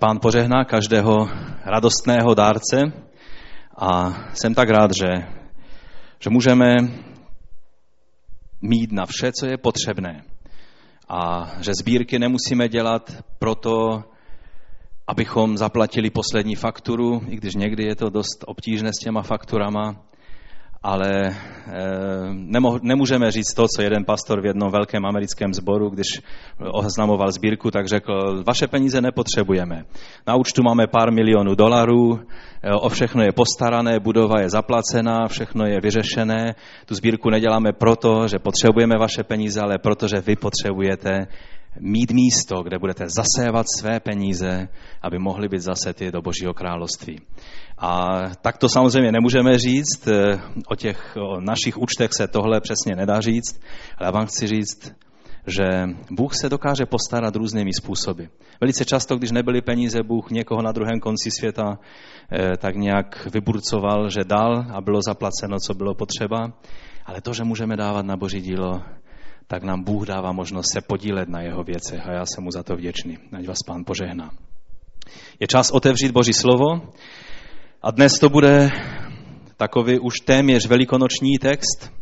[0.00, 1.28] pán požehná každého
[1.64, 2.92] radostného dárce
[3.76, 5.08] a jsem tak rád, že,
[6.20, 6.76] že můžeme
[8.62, 10.24] mít na vše, co je potřebné.
[11.08, 14.04] A že sbírky nemusíme dělat proto,
[15.06, 19.96] abychom zaplatili poslední fakturu, i když někdy je to dost obtížné s těma fakturama,
[20.82, 21.32] ale e,
[22.32, 26.06] nemo, nemůžeme říct to, co jeden pastor v jednom velkém americkém sboru, když
[26.58, 29.84] oznamoval sbírku, tak řekl, vaše peníze nepotřebujeme.
[30.26, 32.20] Na účtu máme pár milionů dolarů,
[32.62, 36.54] e, o všechno je postarané, budova je zaplacená, všechno je vyřešené.
[36.86, 41.26] Tu sbírku neděláme proto, že potřebujeme vaše peníze, ale proto, že vy potřebujete
[41.80, 44.68] mít místo, kde budete zasévat své peníze,
[45.02, 47.20] aby mohly být zasety do Božího království.
[47.80, 52.96] A tak to samozřejmě nemůžeme říct, eh, o těch o našich účtech se tohle přesně
[52.96, 53.60] nedá říct,
[53.98, 54.92] ale já vám chci říct,
[55.46, 55.64] že
[56.10, 58.24] Bůh se dokáže postarat různými způsoby.
[58.60, 61.78] Velice často, když nebyly peníze, Bůh někoho na druhém konci světa
[62.32, 66.52] eh, tak nějak vyburcoval, že dal a bylo zaplaceno, co bylo potřeba.
[67.06, 68.82] Ale to, že můžeme dávat na Boží dílo,
[69.46, 72.62] tak nám Bůh dává možnost se podílet na jeho věcech a já jsem mu za
[72.62, 73.18] to vděčný.
[73.32, 74.30] Ať vás pán požehná.
[75.40, 76.80] Je čas otevřít Boží slovo
[77.82, 78.70] a dnes to bude
[79.56, 81.92] takový už téměř velikonoční text,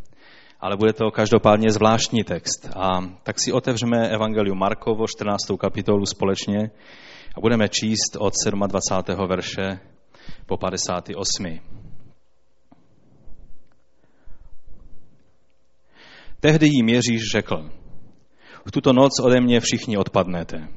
[0.60, 2.70] ale bude to každopádně zvláštní text.
[2.76, 5.38] A tak si otevřeme Evangelium Markovo, 14.
[5.60, 6.70] kapitolu společně
[7.36, 8.32] a budeme číst od
[8.66, 9.28] 27.
[9.28, 9.80] verše
[10.46, 11.60] po 58.
[16.40, 17.70] Tehdy jim Ježíš řekl,
[18.66, 20.68] v tuto noc ode mě všichni odpadnete.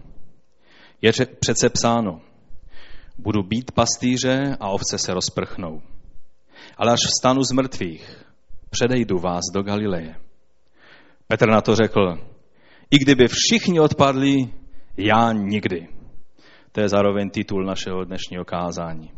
[1.01, 2.21] Je přece psáno,
[3.17, 5.81] budu být pastýře a ovce se rozprchnou.
[6.77, 8.25] Ale až vstanu z mrtvých,
[8.69, 10.15] předejdu vás do Galileje.
[11.27, 12.17] Petr na to řekl,
[12.91, 14.35] i kdyby všichni odpadli,
[14.97, 15.87] já nikdy.
[16.71, 19.11] To je zároveň titul našeho dnešního kázání.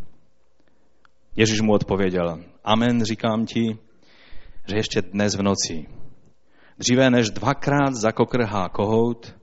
[1.36, 3.78] Ježíš mu odpověděl, amen, říkám ti,
[4.68, 5.86] že ještě dnes v noci,
[6.80, 9.36] Dříve než dvakrát zakokrhá kohout,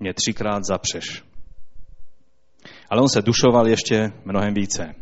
[0.00, 1.24] mě třikrát zapřeš.
[2.90, 4.94] Ale on se dušoval ještě mnohem více.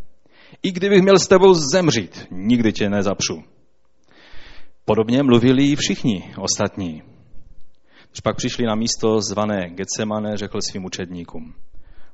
[0.63, 3.43] I kdybych měl s tebou zemřít, nikdy tě nezapřu.
[4.85, 7.03] Podobně mluvili i všichni ostatní.
[8.11, 11.55] Když pak přišli na místo zvané Getsemane, řekl svým učedníkům,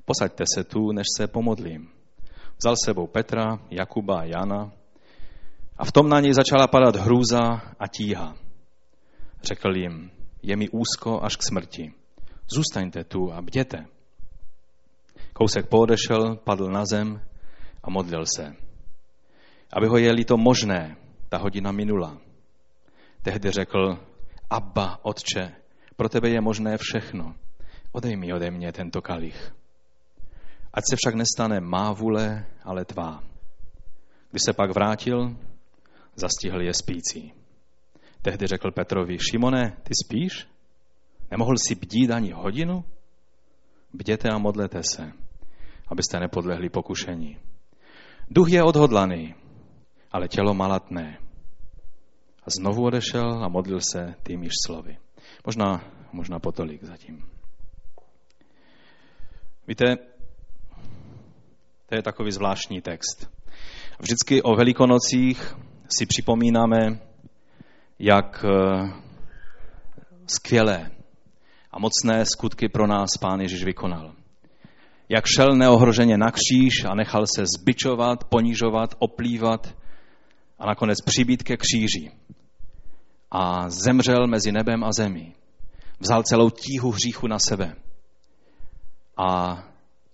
[0.05, 1.89] posaďte se tu, než se pomodlím.
[2.59, 4.73] Vzal sebou Petra, Jakuba a Jana
[5.79, 8.37] a v tom na něj začala padat hrůza a tíha.
[9.43, 10.11] Řekl jim,
[10.43, 11.93] je mi úzko až k smrti.
[12.55, 13.87] Zůstaňte tu a bděte.
[15.41, 17.17] Kousek poodešel, padl na zem
[17.83, 18.57] a modlil se.
[19.73, 20.97] Aby ho jeli to možné,
[21.29, 22.21] ta hodina minula.
[23.23, 23.99] Tehdy řekl,
[24.51, 25.57] Abba, otče,
[25.97, 27.35] pro tebe je možné všechno.
[27.93, 29.55] Odej mi ode mě tento kalich.
[30.75, 33.25] Ať se však nestane má vůle, ale tvá.
[34.31, 35.37] Když se pak vrátil,
[36.17, 37.33] zastihl je spící.
[38.23, 40.49] Tehdy řekl Petrovi, Šimone, ty spíš?
[41.31, 42.85] Nemohl si bdít ani hodinu?
[43.93, 45.13] Bděte a modlete se,
[45.91, 47.37] abyste nepodlehli pokušení.
[48.31, 49.35] Duch je odhodlaný,
[50.13, 51.19] ale tělo malatné.
[52.43, 54.99] A znovu odešel a modlil se týmíž slovy.
[55.47, 57.31] Možná, možná potolik zatím.
[59.69, 59.97] Víte,
[61.87, 63.31] to je takový zvláštní text.
[64.01, 65.55] Vždycky o velikonocích
[65.99, 67.01] si připomínáme
[67.99, 68.93] jak eh,
[70.27, 70.91] skvělé
[71.71, 74.20] a mocné skutky pro nás Pán Ježíš vykonal.
[75.13, 79.75] Jak šel neohroženě na kříž a nechal se zbičovat, ponižovat, oplývat
[80.59, 82.11] a nakonec přibít ke kříži.
[83.31, 85.35] A zemřel mezi nebem a zemí.
[86.01, 87.75] Vzal celou tíhu hříchu na sebe.
[89.17, 89.59] A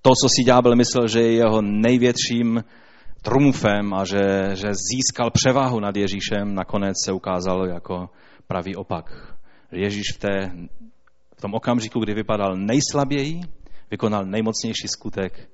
[0.02, 2.64] to, co si ďábel myslel, že je jeho největším
[3.22, 8.10] trumfem a že, že získal převahu nad Ježíšem, nakonec se ukázalo jako
[8.46, 9.36] pravý opak.
[9.72, 10.50] Ježíš v, té,
[11.38, 13.40] v tom okamžiku, kdy vypadal nejslaběji,
[13.90, 15.50] vykonal nejmocnější skutek,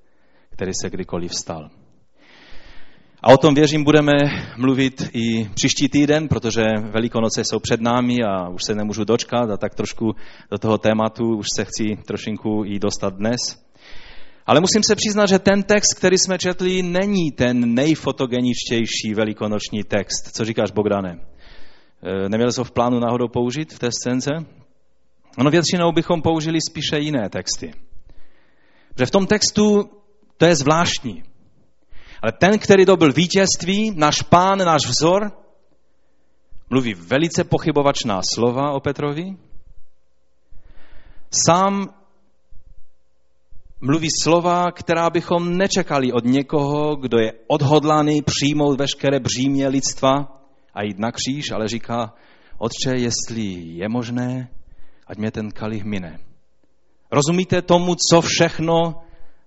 [0.50, 1.70] který se kdykoliv stal.
[3.24, 4.12] A o tom věřím, budeme
[4.56, 9.56] mluvit i příští týden, protože Velikonoce jsou před námi a už se nemůžu dočkat a
[9.56, 10.12] tak trošku
[10.50, 13.40] do toho tématu už se chci trošinku i dostat dnes.
[14.46, 20.36] Ale musím se přiznat, že ten text, který jsme četli, není ten nejfotogeničtější velikonoční text.
[20.36, 21.20] Co říkáš, Bogdane?
[22.02, 24.30] E, neměl jsi v plánu náhodou použít v té scénce?
[25.38, 27.72] Ono většinou bychom použili spíše jiné texty.
[28.94, 29.90] Protože v tom textu
[30.36, 31.22] to je zvláštní.
[32.22, 35.32] Ale ten, který dobil vítězství, náš pán, náš vzor,
[36.70, 39.36] mluví velice pochybovačná slova o Petrovi,
[41.30, 41.94] sám
[43.80, 50.42] mluví slova, která bychom nečekali od někoho, kdo je odhodlaný přijmout veškeré břímě lidstva
[50.74, 52.14] a jít na kříž, ale říká,
[52.58, 54.48] Otče, jestli je možné,
[55.06, 56.18] ať mě ten kalich mine.
[57.12, 58.94] Rozumíte tomu, co všechno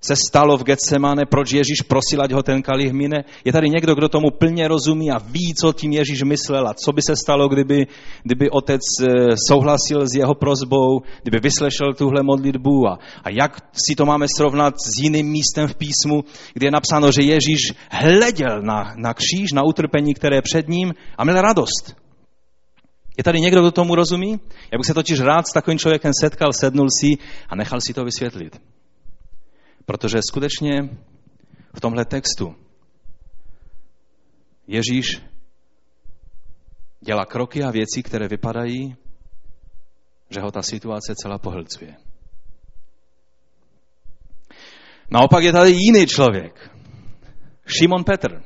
[0.01, 3.25] se stalo v Getsemane, proč Ježíš prosil, ať ho ten kalich mine.
[3.45, 6.93] Je tady někdo, kdo tomu plně rozumí a ví, co tím Ježíš myslel a co
[6.93, 7.87] by se stalo, kdyby,
[8.23, 9.05] kdyby otec eh,
[9.49, 14.73] souhlasil s jeho prozbou, kdyby vyslešel tuhle modlitbu a, a jak si to máme srovnat
[14.77, 16.23] s jiným místem v písmu,
[16.53, 21.23] kde je napsáno, že Ježíš hleděl na, na kříž, na utrpení, které před ním a
[21.23, 22.04] měl radost.
[23.17, 24.31] Je tady někdo, kdo tomu rozumí?
[24.71, 28.03] Já bych se totiž rád s takovým člověkem setkal, sednul si a nechal si to
[28.03, 28.61] vysvětlit.
[29.85, 30.89] Protože skutečně
[31.73, 32.55] v tomhle textu
[34.67, 35.21] Ježíš
[36.99, 38.95] dělá kroky a věci, které vypadají,
[40.29, 41.95] že ho ta situace celá pohlcuje.
[45.09, 46.71] Naopak je tady jiný člověk.
[47.67, 48.43] Šimon Petr.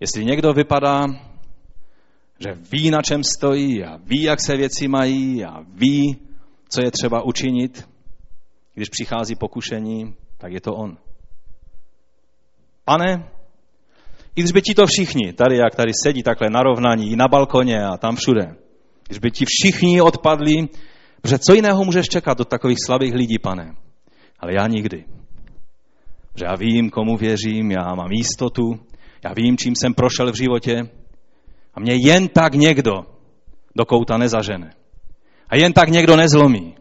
[0.00, 1.06] Jestli někdo vypadá,
[2.38, 6.16] že ví, na čem stojí a ví, jak se věci mají a ví,
[6.68, 7.88] co je třeba učinit,
[8.74, 10.98] když přichází pokušení, tak je to on.
[12.84, 13.30] Pane,
[14.36, 17.28] i když by ti to všichni, tady jak tady sedí takhle na rovnaní, i na
[17.28, 18.56] balkoně a tam všude,
[19.06, 20.68] když by ti všichni odpadli,
[21.22, 23.74] protože co jiného můžeš čekat od takových slabých lidí, pane?
[24.40, 25.04] Ale já nikdy.
[26.34, 28.80] Že já vím, komu věřím, já mám jistotu,
[29.24, 30.88] já vím, čím jsem prošel v životě
[31.76, 32.92] a mě jen tak někdo
[33.76, 34.70] do kouta nezažene.
[35.48, 36.74] A jen tak někdo nezlomí.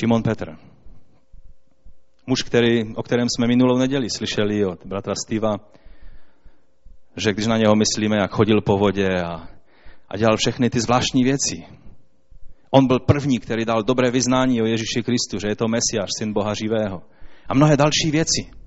[0.00, 0.56] Šimon Petr.
[2.26, 5.56] Muž, který, o kterém jsme minulou neděli slyšeli od bratra Steva,
[7.16, 9.48] že když na něho myslíme, jak chodil po vodě a,
[10.08, 11.64] a dělal všechny ty zvláštní věci.
[12.70, 16.32] On byl první, který dal dobré vyznání o Ježíši Kristu, že je to Mesiáš, syn
[16.32, 17.02] Boha živého.
[17.48, 18.63] A mnohé další věci.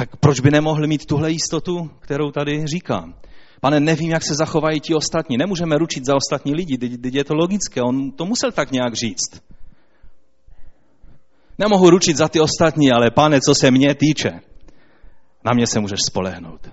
[0.00, 3.14] Tak proč by nemohli mít tuhle jistotu, kterou tady říkám?
[3.60, 5.36] Pane, nevím, jak se zachovají ti ostatní.
[5.36, 7.82] Nemůžeme ručit za ostatní lidi, teď je to logické.
[7.82, 9.42] On to musel tak nějak říct.
[11.58, 14.30] Nemohu ručit za ty ostatní, ale pane, co se mě týče,
[15.44, 16.70] na mě se můžeš spolehnout.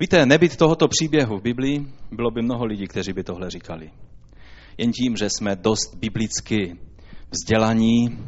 [0.00, 3.90] Víte, nebyt tohoto příběhu v Biblii, bylo by mnoho lidí, kteří by tohle říkali.
[4.78, 6.78] Jen tím, že jsme dost biblicky
[7.30, 8.18] vzdělaní,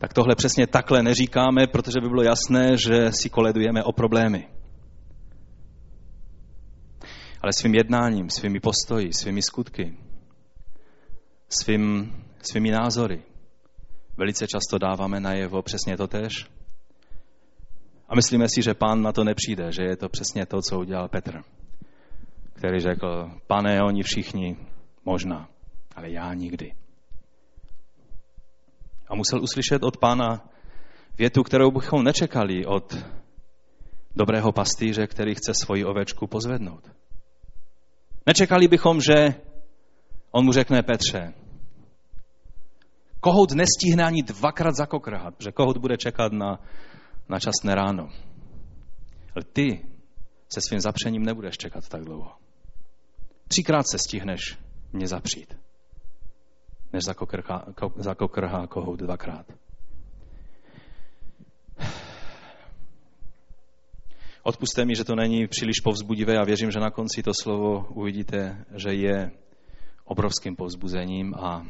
[0.00, 4.48] tak tohle přesně takhle neříkáme, protože by bylo jasné, že si koledujeme o problémy.
[7.42, 9.96] Ale svým jednáním, svými postoji, svými skutky,
[11.48, 12.12] svým,
[12.42, 13.22] svými názory.
[14.16, 16.46] Velice často dáváme najevo přesně to tež.
[18.08, 21.08] A myslíme si, že pán na to nepřijde, že je to přesně to, co udělal
[21.08, 21.42] Petr,
[22.52, 24.56] který řekl, pane, oni všichni,
[25.04, 25.48] možná,
[25.96, 26.79] ale já nikdy.
[29.10, 30.48] A musel uslyšet od pána
[31.18, 32.96] větu, kterou bychom nečekali od
[34.16, 36.90] dobrého pastýře, který chce svoji ovečku pozvednout.
[38.26, 39.34] Nečekali bychom, že
[40.30, 41.34] On mu řekne Petře,
[43.20, 46.60] kohout nestihne ani dvakrát zakokrhat, protože kohout bude čekat na,
[47.28, 48.08] na časné ráno.
[49.34, 49.86] Ale ty
[50.52, 52.32] se svým zapřením nebudeš čekat tak dlouho.
[53.48, 54.58] Třikrát se stihneš
[54.92, 55.56] mě zapřít,
[56.92, 57.64] než zakokrhá,
[57.96, 59.46] zakokrhá kohout dvakrát.
[64.42, 68.64] Odpuste mi, že to není příliš povzbudivé a věřím, že na konci to slovo uvidíte,
[68.74, 69.30] že je
[70.04, 71.66] obrovským povzbuzením a,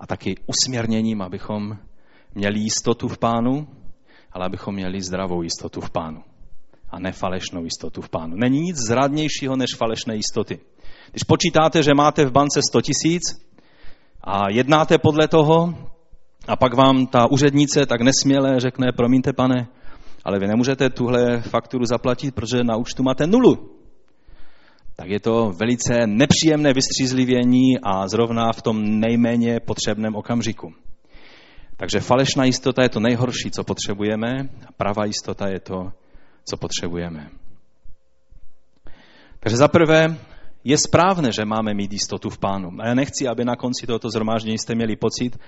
[0.00, 1.78] a taky usměrněním, abychom
[2.34, 3.68] měli jistotu v pánu,
[4.32, 6.22] ale abychom měli zdravou jistotu v pánu
[6.90, 8.36] a ne falešnou jistotu v pánu.
[8.36, 10.60] Není nic zradnějšího než falešné jistoty.
[11.10, 13.22] Když počítáte, že máte v bance 100 tisíc
[14.24, 15.74] a jednáte podle toho
[16.48, 19.68] a pak vám ta úřednice tak nesměle řekne, promiňte pane,
[20.24, 23.72] ale vy nemůžete tuhle fakturu zaplatit, protože na účtu máte nulu
[24.96, 30.72] tak je to velice nepříjemné vystřízlivění a zrovna v tom nejméně potřebném okamžiku.
[31.76, 35.92] Takže falešná jistota je to nejhorší, co potřebujeme, a pravá jistota je to,
[36.44, 37.30] co potřebujeme.
[39.40, 40.16] Takže za prvé
[40.64, 42.70] je správné, že máme mít jistotu v pánu.
[42.80, 45.38] A já nechci, aby na konci tohoto zhromáždění jste měli pocit,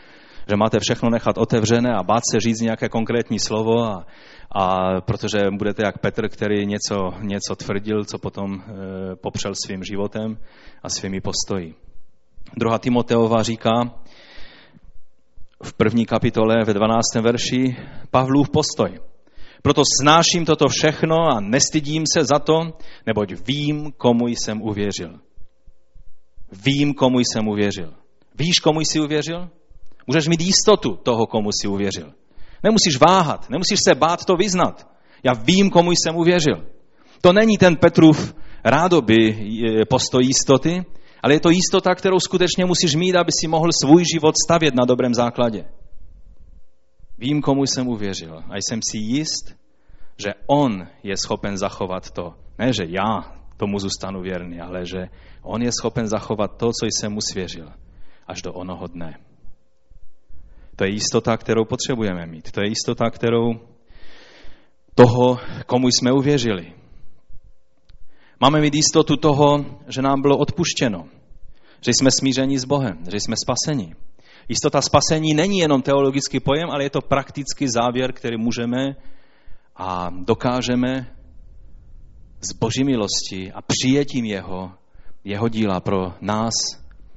[0.48, 4.06] že máte všechno nechat otevřené a bát se říct nějaké konkrétní slovo, a,
[4.50, 10.36] a protože budete jak Petr, který něco, něco tvrdil, co potom e, popřel svým životem
[10.82, 11.74] a svými postoji.
[12.56, 13.70] Druhá Timoteova říká
[15.62, 17.00] v první kapitole ve 12.
[17.20, 17.76] verši
[18.10, 18.98] Pavlův postoj.
[19.64, 22.54] Proto snáším toto všechno a nestydím se za to,
[23.06, 25.20] neboť vím, komu jsem uvěřil.
[26.52, 27.94] Vím, komu jsem uvěřil.
[28.38, 29.48] Víš, komu jsi uvěřil?
[30.06, 32.12] Můžeš mít jistotu toho, komu jsi uvěřil.
[32.62, 34.88] Nemusíš váhat, nemusíš se bát to vyznat.
[35.22, 36.66] Já vím, komu jsem uvěřil.
[37.20, 39.38] To není ten Petrův rádoby
[39.88, 40.84] postoj jistoty,
[41.22, 44.84] ale je to jistota, kterou skutečně musíš mít, aby si mohl svůj život stavět na
[44.84, 45.64] dobrém základě.
[47.18, 49.56] Vím, komu jsem uvěřil a jsem si jist,
[50.18, 52.34] že on je schopen zachovat to.
[52.58, 55.08] Ne, že já tomu zůstanu věrný, ale že
[55.42, 57.72] on je schopen zachovat to, co jsem mu svěřil
[58.26, 59.18] až do onoho dne.
[60.76, 62.52] To je jistota, kterou potřebujeme mít.
[62.52, 63.60] To je jistota, kterou
[64.94, 66.72] toho, komu jsme uvěřili.
[68.40, 71.08] Máme mít jistotu toho, že nám bylo odpuštěno,
[71.80, 73.94] že jsme smíření s Bohem, že jsme spaseni.
[74.48, 78.96] Jistota spasení není jenom teologický pojem, ale je to praktický závěr, který můžeme
[79.76, 81.06] a dokážeme
[82.40, 84.72] s boží milostí a přijetím jeho,
[85.24, 86.52] jeho díla pro nás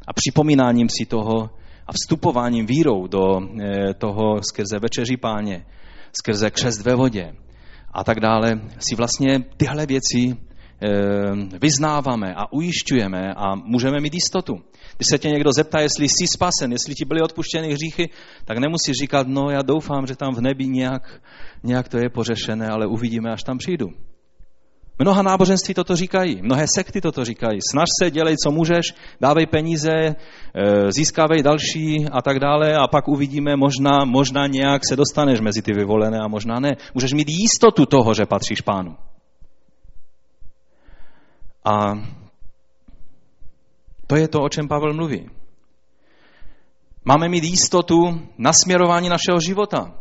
[0.07, 1.49] a připomínáním si toho
[1.87, 5.65] a vstupováním vírou do eh, toho skrze večeří páně,
[6.17, 7.35] skrze křest ve vodě
[7.91, 10.37] a tak dále, si vlastně tyhle věci
[11.61, 14.53] vyznáváme a ujišťujeme a můžeme mít jistotu.
[14.97, 18.09] Když se tě někdo zeptá, jestli jsi spasen, jestli ti byly odpuštěny hříchy,
[18.45, 21.21] tak nemusíš říkat, no já doufám, že tam v nebi nějak,
[21.63, 23.87] nějak to je pořešené, ale uvidíme, až tam přijdu.
[24.99, 27.59] Mnoha náboženství toto říkají, mnohé sekty toto říkají.
[27.71, 30.15] Snaž se, dělej, co můžeš, dávej peníze, e,
[30.91, 35.73] získávej další a tak dále a pak uvidíme, možná, možná nějak se dostaneš mezi ty
[35.73, 36.75] vyvolené a možná ne.
[36.93, 38.95] Můžeš mít jistotu toho, že patříš pánu.
[41.67, 41.99] A
[44.07, 45.29] to je to, o čem Pavel mluví.
[47.05, 49.93] Máme mít jistotu nasměrování našeho života.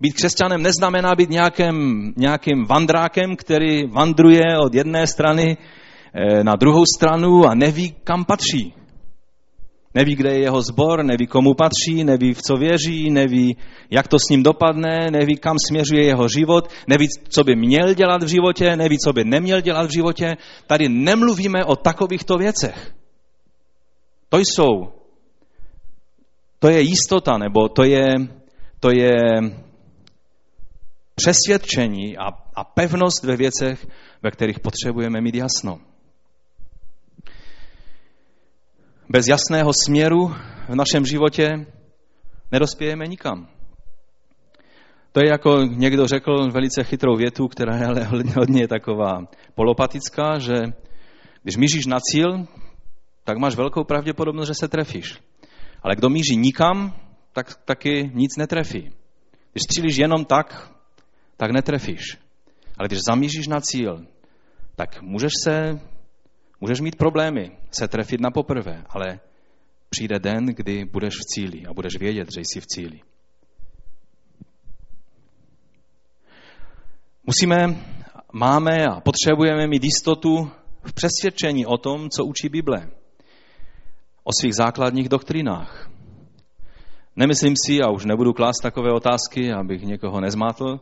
[0.00, 6.84] Být křesťanem neznamená být nějakým, nějakým vandrákem, který vandruje od jedné strany eh, na druhou
[6.96, 8.83] stranu a neví, kam patří.
[9.94, 13.56] Neví, kde je jeho zbor, neví, komu patří, neví, v co věří, neví,
[13.90, 18.22] jak to s ním dopadne, neví, kam směřuje jeho život, neví, co by měl dělat
[18.22, 20.36] v životě, neví, co by neměl dělat v životě.
[20.66, 22.94] Tady nemluvíme o takovýchto věcech.
[24.28, 24.92] To jsou,
[26.58, 28.14] to je jistota, nebo to je,
[28.80, 29.14] to je
[31.14, 33.86] přesvědčení a, a pevnost ve věcech,
[34.22, 35.78] ve kterých potřebujeme mít jasno.
[39.08, 40.28] Bez jasného směru
[40.68, 41.66] v našem životě
[42.52, 43.48] nedospějeme nikam.
[45.12, 48.04] To je jako někdo řekl velice chytrou větu, která je ale
[48.36, 50.54] hodně taková polopatická, že
[51.42, 52.46] když míříš na cíl,
[53.24, 55.18] tak máš velkou pravděpodobnost, že se trefíš.
[55.82, 56.96] Ale kdo míří nikam,
[57.32, 58.90] tak taky nic netrefí.
[59.52, 60.70] Když střílíš jenom tak,
[61.36, 62.18] tak netrefíš.
[62.78, 64.06] Ale když zamíříš na cíl,
[64.76, 65.80] tak můžeš se,
[66.60, 69.20] můžeš mít problémy se trefit na poprvé, ale
[69.90, 73.00] přijde den, kdy budeš v cíli a budeš vědět, že jsi v cíli.
[77.26, 77.76] Musíme,
[78.32, 80.50] máme a potřebujeme mít jistotu
[80.82, 82.90] v přesvědčení o tom, co učí Bible.
[84.24, 85.90] O svých základních doktrinách.
[87.16, 90.80] Nemyslím si, a už nebudu klást takové otázky, abych někoho nezmátl,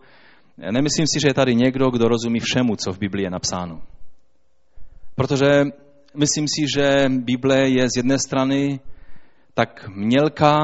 [0.58, 3.82] Nemyslím si, že je tady někdo, kdo rozumí všemu, co v Biblii je napsáno.
[5.22, 5.64] Protože
[6.14, 8.80] myslím si, že Bible je z jedné strany
[9.54, 10.54] tak mělká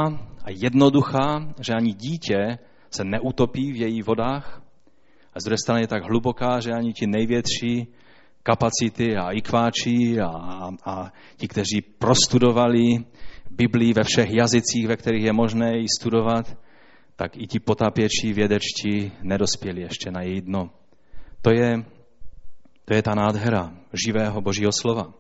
[0.45, 2.59] a jednoduchá, že ani dítě
[2.91, 4.62] se neutopí v její vodách,
[5.35, 7.87] a z druhé strany je tak hluboká, že ani ti největší
[8.43, 10.29] kapacity a ikváči a,
[10.85, 13.05] a, ti, kteří prostudovali
[13.50, 16.59] Biblii ve všech jazycích, ve kterých je možné ji studovat,
[17.17, 20.71] tak i ti potápěči vědečtí nedospěli ještě na její dno.
[21.43, 21.85] To je,
[22.88, 25.12] to je ta nádhera živého božího slova.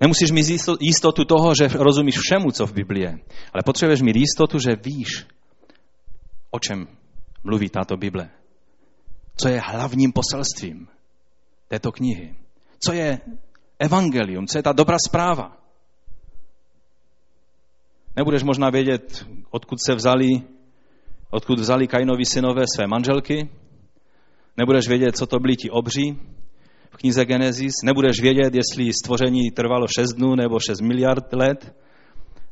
[0.00, 0.46] Nemusíš mít
[0.80, 3.18] jistotu toho, že rozumíš všemu, co v Biblii je,
[3.52, 5.26] ale potřebuješ mít jistotu, že víš,
[6.50, 6.86] o čem
[7.44, 8.30] mluví tato Bible.
[9.36, 10.88] Co je hlavním poselstvím
[11.68, 12.34] této knihy.
[12.78, 13.20] Co je
[13.78, 15.56] evangelium, co je ta dobrá zpráva.
[18.16, 20.28] Nebudeš možná vědět, odkud se vzali,
[21.30, 23.61] odkud vzali Kainovi synové své manželky.
[24.56, 26.18] Nebudeš vědět, co to byli ti obří
[26.90, 27.72] v knize Genesis.
[27.84, 31.74] Nebudeš vědět, jestli stvoření trvalo 6 dnů nebo 6 miliard let.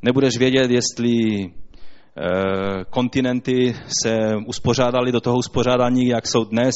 [0.02, 1.50] Nebudeš vědět, jestli e,
[2.90, 6.74] kontinenty se uspořádali do toho uspořádání, jak jsou dnes,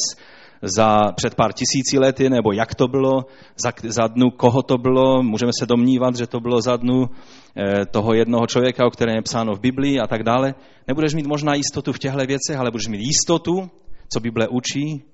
[0.62, 3.26] za před pár tisíci lety, nebo jak to bylo,
[3.56, 7.86] za, za dnu koho to bylo, můžeme se domnívat, že to bylo za dnu e,
[7.86, 10.54] toho jednoho člověka, o kterém je psáno v Biblii a tak dále.
[10.88, 13.70] Nebudeš mít možná jistotu v těchto věcech, ale budeš mít jistotu,
[14.12, 15.13] co Bible učí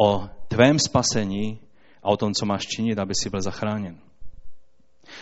[0.00, 1.60] o tvém spasení
[2.02, 3.98] a o tom, co máš činit, aby si byl zachráněn.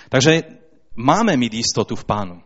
[0.09, 0.43] Takže
[0.97, 2.43] máme mít jistotu v Pánu.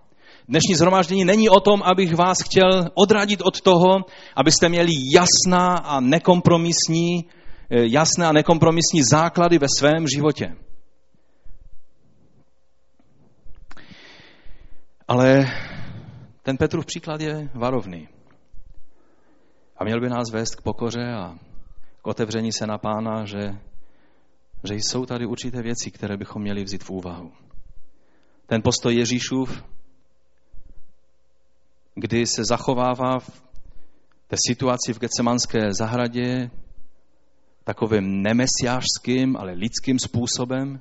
[0.49, 3.99] Dnešní zhromáždění není o tom, abych vás chtěl odradit od toho,
[4.37, 7.25] abyste měli jasná a nekompromisní,
[7.70, 10.56] eh, jasné a nekompromisní základy ve svém životě.
[15.08, 15.46] Ale
[16.42, 18.08] ten Petrův příklad je varovný.
[19.76, 21.34] A měl by nás vést k pokoře a
[22.02, 23.59] k otevření se na pána, že,
[24.64, 27.33] že jsou tady určité věci, které bychom měli vzít v úvahu.
[28.47, 29.64] Ten postoj Ježíšův,
[31.95, 33.42] kdy se zachovává v
[34.28, 36.50] té situaci v Gecemanské zahradě
[37.64, 40.80] takovým nemesiářským, ale lidským způsobem,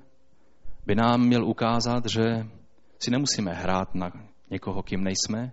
[0.85, 2.47] by nám měl ukázat, že
[2.99, 4.11] si nemusíme hrát na
[4.49, 5.51] někoho, kým nejsme,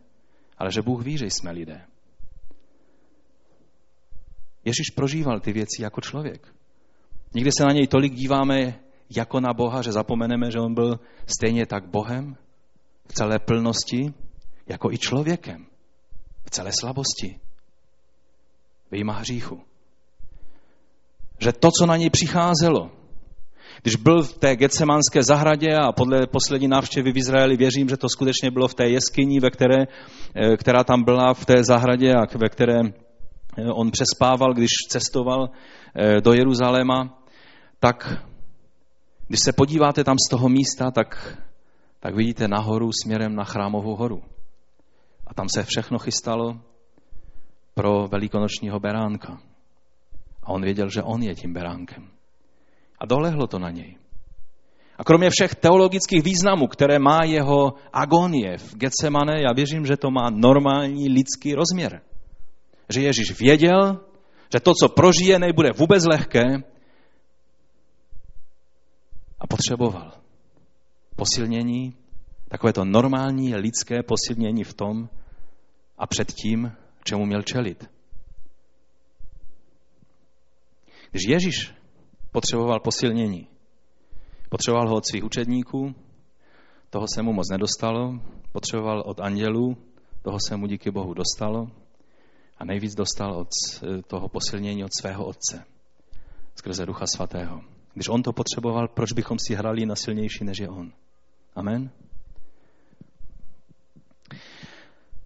[0.58, 1.80] ale že Bůh ví, že jsme lidé.
[4.66, 6.54] Ježíš prožíval ty věci jako člověk.
[7.34, 8.74] Nikdy se na něj tolik díváme
[9.16, 11.00] jako na Boha, že zapomeneme, že on byl
[11.38, 12.36] stejně tak Bohem
[13.08, 14.14] v celé plnosti,
[14.66, 15.66] jako i člověkem
[16.44, 17.40] v celé slabosti,
[18.90, 19.60] vyjma hříchu.
[21.38, 22.90] Že to, co na něj přicházelo,
[23.82, 28.08] když byl v té Getsemanské zahradě a podle poslední návštěvy v Izraeli věřím, že to
[28.08, 29.86] skutečně bylo v té jeskyni, ve které,
[30.34, 32.80] eh, která tam byla v té zahradě a ve které
[33.72, 35.50] on přespával, když cestoval
[35.94, 37.18] eh, do Jeruzaléma,
[37.80, 38.24] tak
[39.28, 41.38] když se podíváte tam z toho místa, tak,
[42.00, 44.22] tak vidíte nahoru směrem na chrámovou horu.
[45.26, 46.60] A tam se všechno chystalo
[47.74, 49.40] pro velikonočního beránka.
[50.42, 52.08] A on věděl, že on je tím beránkem.
[52.98, 53.96] A dolehlo to na něj.
[54.98, 60.10] A kromě všech teologických významů, které má jeho agonie v Getsemane, já věřím, že to
[60.10, 62.00] má normální lidský rozměr.
[62.88, 64.00] Že Ježíš věděl,
[64.52, 66.44] že to, co prožije, nebude vůbec lehké
[69.38, 70.12] a potřeboval
[71.16, 71.94] posilnění,
[72.48, 75.08] takové to normální lidské posilnění v tom
[75.98, 76.72] a před tím,
[77.04, 77.90] čemu měl čelit.
[81.10, 81.74] Když Ježíš
[82.32, 83.46] potřeboval posilnění.
[84.48, 85.94] Potřeboval ho od svých učedníků,
[86.90, 88.20] toho se mu moc nedostalo,
[88.52, 89.76] potřeboval od andělů,
[90.22, 91.70] toho se mu díky Bohu dostalo
[92.58, 93.48] a nejvíc dostal od
[94.06, 95.64] toho posilnění od svého otce,
[96.54, 97.60] skrze Ducha Svatého.
[97.94, 100.92] Když on to potřeboval, proč bychom si hrali na silnější, než je on?
[101.54, 101.90] Amen?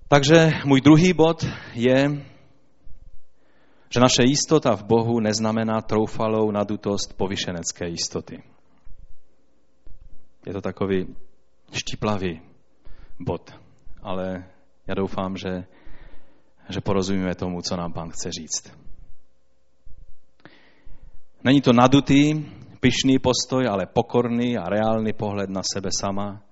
[0.09, 2.27] Takže můj druhý bod je,
[3.91, 8.43] že naše jistota v Bohu neznamená troufalou nadutost povyšenecké jistoty.
[10.47, 11.17] Je to takový
[11.73, 12.41] štiplavý
[13.21, 13.55] bod,
[14.03, 14.45] ale
[14.87, 15.65] já doufám, že,
[16.69, 18.79] že porozumíme tomu, co nám pán chce říct.
[21.45, 22.47] Není to nadutý,
[22.81, 26.43] pyšný postoj, ale pokorný a reálný pohled na sebe sama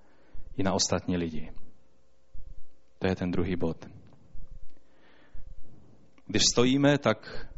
[0.56, 1.52] i na ostatní lidi.
[2.98, 3.86] To je ten druhý bod.
[6.26, 7.48] Když stojíme, tak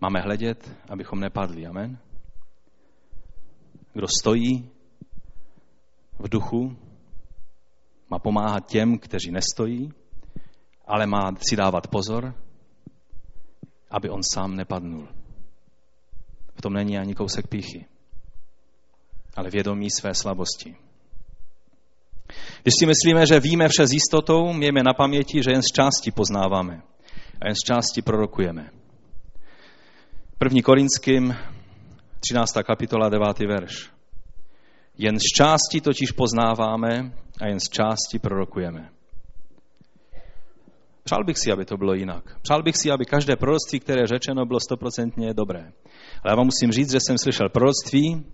[0.00, 1.66] máme hledět, abychom nepadli.
[1.66, 1.98] Amen.
[3.92, 4.70] Kdo stojí
[6.18, 6.76] v duchu,
[8.10, 9.92] má pomáhat těm, kteří nestojí,
[10.86, 12.34] ale má si dávat pozor,
[13.90, 15.08] aby on sám nepadnul.
[16.54, 17.86] V tom není ani kousek píchy,
[19.36, 20.76] ale vědomí své slabosti.
[22.62, 26.10] Když si myslíme, že víme vše s jistotou, mějme na paměti, že jen z části
[26.10, 26.82] poznáváme
[27.40, 28.70] a jen z části prorokujeme.
[30.38, 31.36] První Korinským,
[32.20, 32.52] 13.
[32.66, 33.38] kapitola, 9.
[33.38, 33.90] verš.
[34.98, 38.95] Jen z části totiž poznáváme a jen z části prorokujeme.
[41.06, 42.40] Přál bych si, aby to bylo jinak.
[42.42, 45.72] Přál bych si, aby každé proroctví, které je řečeno, bylo stoprocentně dobré.
[46.22, 48.26] Ale já vám musím říct, že jsem slyšel proroctví,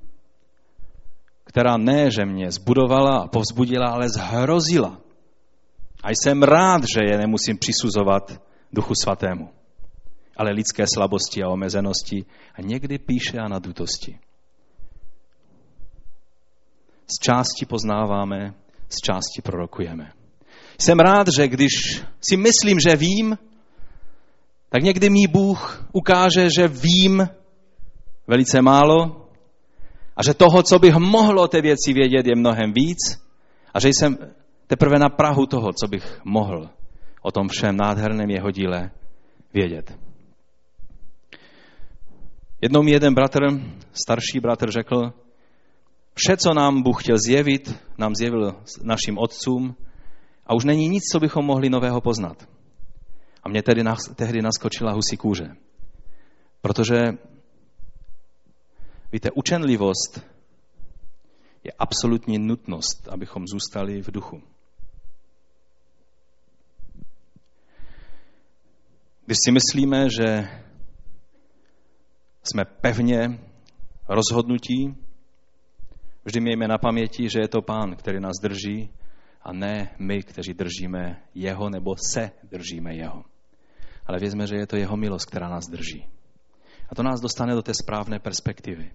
[1.45, 5.01] která ne, že mě zbudovala a povzbudila, ale zhrozila.
[6.03, 9.49] A jsem rád, že je nemusím přisuzovat Duchu Svatému,
[10.37, 14.19] ale lidské slabosti a omezenosti a někdy píše a nadutosti.
[17.07, 18.55] Z části poznáváme,
[18.89, 20.22] z části prorokujeme.
[20.79, 23.39] Jsem rád, že když si myslím, že vím,
[24.69, 27.29] tak někdy mi Bůh ukáže, že vím
[28.27, 29.27] velice málo
[30.17, 32.99] a že toho, co bych mohl o té věci vědět, je mnohem víc
[33.75, 34.19] a že jsem
[34.67, 36.71] teprve na Prahu toho, co bych mohl
[37.23, 38.91] o tom všem nádherném jeho díle
[39.55, 39.99] vědět.
[42.61, 43.41] Jednou mi jeden bratr,
[43.93, 45.13] starší bratr, řekl,
[46.15, 49.77] vše, co nám Bůh chtěl zjevit, nám zjevil našim otcům
[50.47, 52.49] a už není nic, co bychom mohli nového poznat.
[53.43, 53.85] A mě tedy
[54.17, 55.47] tehdy naskočila husí kůže.
[56.61, 56.99] Protože
[59.13, 60.27] Víte, učenlivost
[61.65, 64.43] je absolutní nutnost, abychom zůstali v duchu.
[69.27, 70.49] Když si myslíme, že
[72.43, 73.41] jsme pevně
[74.09, 74.97] rozhodnutí,
[76.25, 78.91] vždy mějme na paměti, že je to Pán, který nás drží
[79.45, 83.25] a ne my, kteří držíme Jeho nebo se držíme Jeho.
[84.07, 86.07] Ale vězme, že je to Jeho milost, která nás drží.
[86.89, 88.93] A to nás dostane do té správné perspektivy.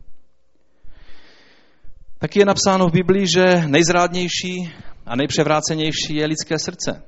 [2.19, 4.73] Taky je napsáno v Biblii, že nejzrádnější
[5.05, 7.03] a nejpřevrácenější je lidské srdce.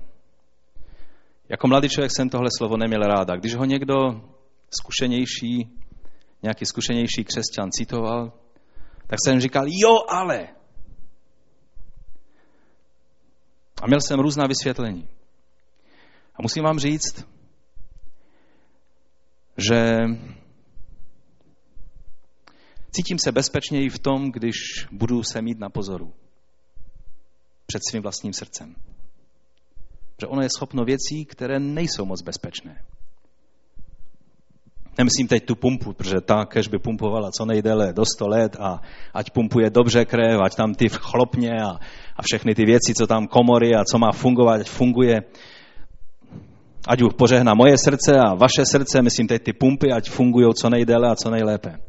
[1.49, 3.35] Jako mladý člověk jsem tohle slovo neměl ráda.
[3.35, 3.95] Když ho někdo
[4.71, 5.69] zkušenější,
[6.43, 8.33] nějaký zkušenější křesťan citoval,
[9.07, 10.47] tak jsem říkal, jo, ale.
[13.81, 15.07] A měl jsem různá vysvětlení.
[16.35, 17.27] A musím vám říct,
[19.57, 20.05] že
[22.91, 24.55] cítím se bezpečněji v tom, když
[24.91, 26.13] budu se mít na pozoru
[27.65, 28.75] před svým vlastním srdcem.
[30.21, 32.85] Že ono je schopno věcí, které nejsou moc bezpečné.
[34.99, 38.81] Nemyslím teď tu pumpu, protože ta kež by pumpovala co nejdéle do 100 let a
[39.13, 41.69] ať pumpuje dobře krev, ať tam ty chlopně a,
[42.15, 45.21] a všechny ty věci, co tam komory a co má fungovat, ať funguje.
[46.87, 50.69] Ať Bůh požehná moje srdce a vaše srdce, myslím teď ty pumpy, ať fungují co
[50.69, 51.79] nejdéle a co nejlépe.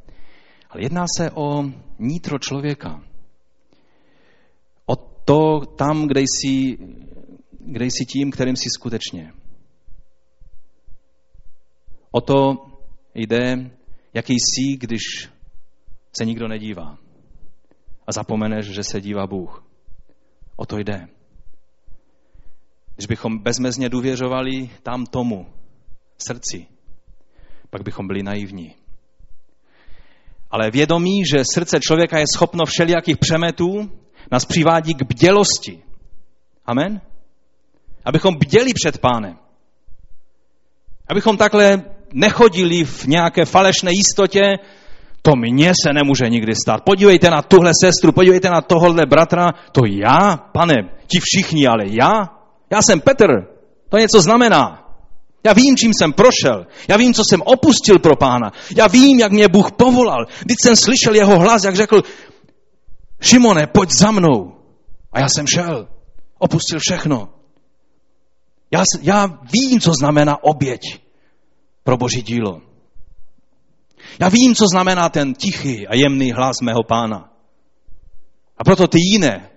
[0.71, 1.65] Ale jedná se o
[1.99, 3.03] nitro člověka.
[4.87, 6.79] O to tam, kde jsi,
[7.59, 9.33] kde jsi tím, kterým jsi skutečně.
[12.11, 12.70] O to
[13.15, 13.71] jde,
[14.15, 15.01] jaký jsi, když
[16.19, 16.99] se nikdo nedívá.
[18.07, 19.65] A zapomeneš, že se dívá Bůh.
[20.57, 21.09] O to jde.
[22.95, 25.47] Když bychom bezmezně důvěřovali tam tomu,
[26.19, 26.67] srdci,
[27.71, 28.75] pak bychom byli naivní.
[30.51, 33.91] Ale vědomí, že srdce člověka je schopno všelijakých přemetů,
[34.33, 35.83] nás přivádí k bdělosti.
[36.67, 37.01] Amen?
[38.05, 39.39] Abychom bděli před pánem.
[41.09, 44.43] Abychom takhle nechodili v nějaké falešné jistotě,
[45.23, 46.83] to mně se nemůže nikdy stát.
[46.85, 50.75] Podívejte na tuhle sestru, podívejte na tohle bratra, to já, pane,
[51.07, 52.29] ti všichni, ale já,
[52.71, 53.27] já jsem Petr,
[53.89, 54.77] to něco znamená.
[55.45, 56.67] Já vím, čím jsem prošel.
[56.89, 58.53] Já vím, co jsem opustil pro pána.
[58.77, 60.27] Já vím, jak mě Bůh povolal.
[60.41, 62.03] Když jsem slyšel jeho hlas, jak řekl,
[63.21, 64.53] Šimone, pojď za mnou.
[65.13, 65.89] A já jsem šel.
[66.39, 67.29] Opustil všechno.
[68.71, 70.81] Já, já vím, co znamená oběť
[71.91, 72.63] pro boží dílo.
[74.21, 77.33] Já vím, co znamená ten tichý a jemný hlas mého pána.
[78.59, 79.51] A proto ty jiné,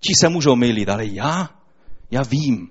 [0.00, 1.50] ti se můžou mylit, ale já,
[2.10, 2.70] já vím.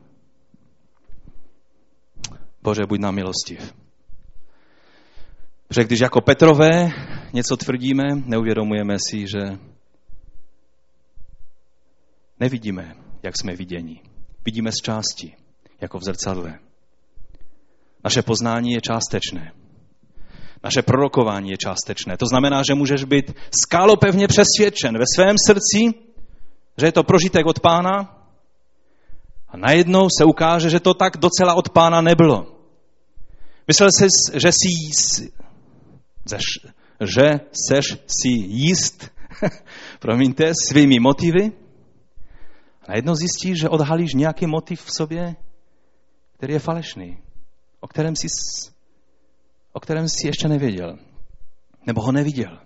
[2.64, 3.74] Bože, buď nám milostiv.
[5.68, 6.92] Protože když jako Petrové
[7.34, 9.60] něco tvrdíme, neuvědomujeme si, že
[12.40, 14.02] nevidíme, jak jsme viděni.
[14.46, 15.36] Vidíme z části,
[15.82, 16.71] jako v zrcadle.
[18.04, 19.52] Naše poznání je částečné.
[20.64, 22.18] Naše prorokování je částečné.
[22.18, 23.34] To znamená, že můžeš být
[23.64, 25.94] skálopevně přesvědčen ve svém srdci,
[26.78, 28.22] že je to prožitek od pána
[29.50, 32.62] a najednou se ukáže, že to tak docela od pána nebylo.
[33.68, 35.32] Myslel jsi, že jsi,
[37.06, 39.12] že seš si jist,
[40.00, 41.52] promiňte, svými motivy.
[42.82, 45.36] A najednou zjistíš, že odhalíš nějaký motiv v sobě,
[46.38, 47.18] který je falešný,
[47.82, 48.28] o kterém jsi,
[49.74, 50.98] o kterém jsi ještě nevěděl,
[51.88, 52.60] nebo ho neviděl.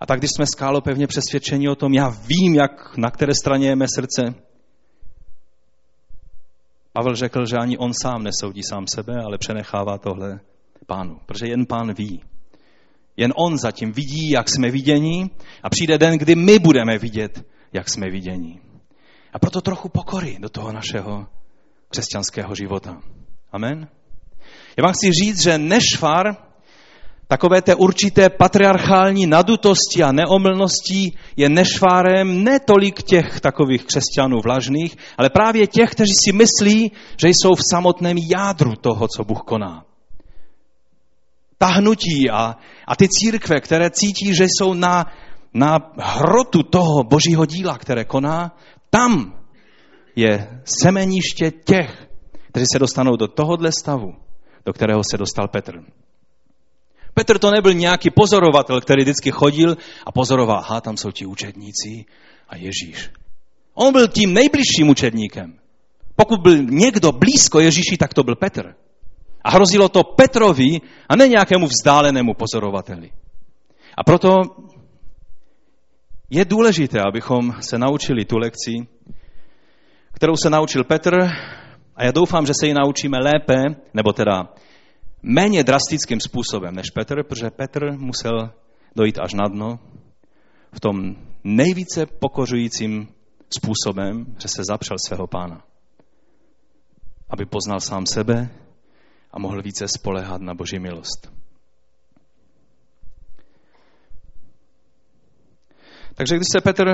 [0.00, 3.68] A tak, když jsme skálo pevně přesvědčení o tom, já vím, jak, na které straně
[3.68, 4.34] je mé srdce,
[6.96, 10.40] Pavel řekl, že ani on sám nesoudí sám sebe, ale přenechává tohle
[10.86, 12.22] pánu, protože jen pán ví.
[13.16, 15.30] Jen on zatím vidí, jak jsme viděni
[15.62, 18.60] a přijde den, kdy my budeme vidět, jak jsme viděni.
[19.32, 21.26] A proto trochu pokory do toho našeho
[21.88, 23.02] křesťanského života.
[23.54, 23.88] Amen.
[24.76, 26.36] Já vám chci říct, že nešvar
[27.28, 34.96] takové té určité patriarchální nadutosti a neomylnosti je nešvárem ne tolik těch takových křesťanů vlažných,
[35.18, 39.84] ale právě těch, kteří si myslí, že jsou v samotném jádru toho, co Bůh koná.
[41.58, 45.06] Ta hnutí a, a ty církve, které cítí, že jsou na,
[45.54, 48.56] na hrotu toho božího díla, které koná,
[48.90, 49.38] tam
[50.16, 52.03] je semeniště těch,
[52.54, 54.14] kteří se dostanou do tohohle stavu,
[54.66, 55.72] do kterého se dostal Petr.
[57.14, 62.04] Petr to nebyl nějaký pozorovatel, který vždycky chodil a pozoroval, aha, tam jsou ti učedníci
[62.48, 63.10] a Ježíš.
[63.74, 65.58] On byl tím nejbližším učedníkem.
[66.16, 68.74] Pokud byl někdo blízko Ježíši, tak to byl Petr.
[69.44, 73.10] A hrozilo to Petrovi a ne nějakému vzdálenému pozorovateli.
[73.96, 74.42] A proto
[76.30, 78.86] je důležité, abychom se naučili tu lekci,
[80.12, 81.10] kterou se naučil Petr,
[81.96, 83.62] a já doufám, že se ji naučíme lépe,
[83.94, 84.48] nebo teda
[85.22, 88.50] méně drastickým způsobem než Petr, protože Petr musel
[88.96, 89.78] dojít až na dno
[90.72, 93.08] v tom nejvíce pokořujícím
[93.56, 95.64] způsobem, že se zapřel svého pána.
[97.30, 98.48] Aby poznal sám sebe
[99.32, 101.32] a mohl více spolehat na Boží milost.
[106.14, 106.84] Takže když se Petr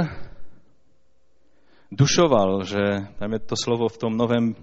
[1.93, 2.79] dušoval, že
[3.19, 4.55] tam je to slovo v tom novém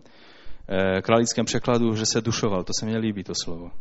[0.69, 3.71] eh, králickém překladu, že se dušoval, to se mi líbí to slovo.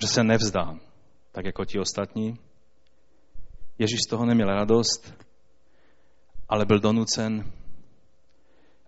[0.00, 0.78] Že se nevzdá,
[1.32, 2.38] tak jako ti ostatní.
[3.78, 5.14] Ježíš z toho neměl radost,
[6.48, 7.52] ale byl donucen,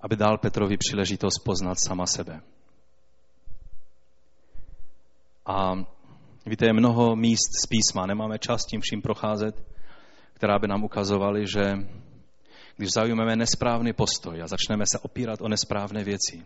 [0.00, 2.40] aby dal Petrovi příležitost poznat sama sebe.
[5.46, 5.74] A
[6.46, 9.66] víte, je mnoho míst z písma, nemáme čas tím vším procházet,
[10.32, 11.62] která by nám ukazovaly, že
[12.78, 16.44] když zaujmeme nesprávný postoj a začneme se opírat o nesprávné věci,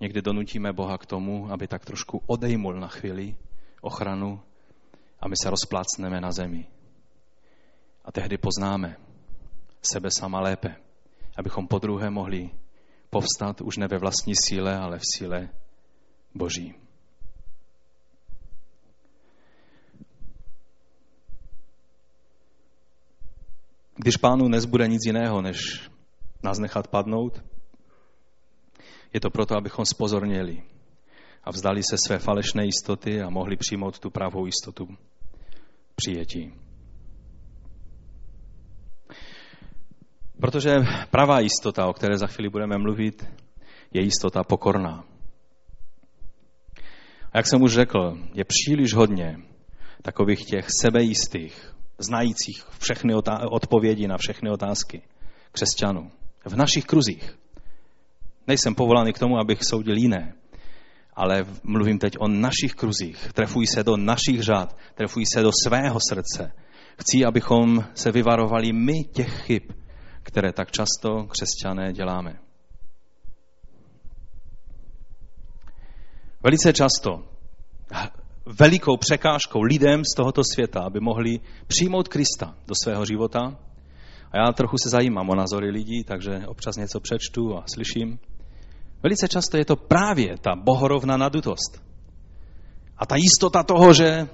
[0.00, 3.36] někdy donutíme Boha k tomu, aby tak trošku odejmul na chvíli
[3.80, 4.40] ochranu
[5.20, 6.66] a my se rozplácneme na zemi.
[8.04, 8.96] A tehdy poznáme
[9.82, 10.76] sebe sama lépe,
[11.36, 12.50] abychom po druhé mohli
[13.10, 15.48] povstat už ne ve vlastní síle, ale v síle
[16.34, 16.81] Boží.
[24.02, 25.58] Když pánu nezbude nic jiného, než
[26.44, 27.44] nás nechat padnout,
[29.14, 30.62] je to proto, abychom spozorněli
[31.44, 34.88] a vzdali se své falešné jistoty a mohli přijmout tu pravou jistotu
[35.94, 36.54] přijetí.
[40.40, 40.74] Protože
[41.10, 43.26] pravá jistota, o které za chvíli budeme mluvit,
[43.92, 45.04] je jistota pokorná.
[47.32, 49.36] A jak jsem už řekl, je příliš hodně
[50.02, 53.14] takových těch sebejistých, znajících všechny
[53.50, 55.02] odpovědi na všechny otázky
[55.52, 56.10] křesťanů
[56.44, 57.38] v našich kruzích.
[58.46, 60.34] Nejsem povolaný k tomu, abych soudil jiné,
[61.14, 63.32] ale mluvím teď o našich kruzích.
[63.32, 66.52] Trefují se do našich řád, trefují se do svého srdce.
[67.00, 69.62] Chci, abychom se vyvarovali my těch chyb,
[70.22, 72.38] které tak často křesťané děláme.
[76.42, 77.24] Velice často
[78.46, 83.56] velikou překážkou lidem z tohoto světa, aby mohli přijmout Krista do svého života.
[84.32, 88.18] A já trochu se zajímám o názory lidí, takže občas něco přečtu a slyším.
[89.02, 91.82] Velice často je to právě ta bohorovná nadutost.
[92.98, 94.28] A ta jistota toho, že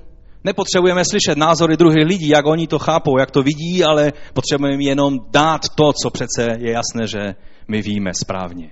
[0.45, 5.19] nepotřebujeme slyšet názory druhých lidí, jak oni to chápou, jak to vidí, ale potřebujeme jenom
[5.31, 7.35] dát to, co přece je jasné, že
[7.69, 8.71] my víme správně.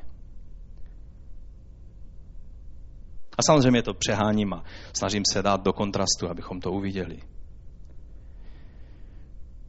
[3.38, 7.18] A samozřejmě to přeháním a snažím se dát do kontrastu, abychom to uviděli.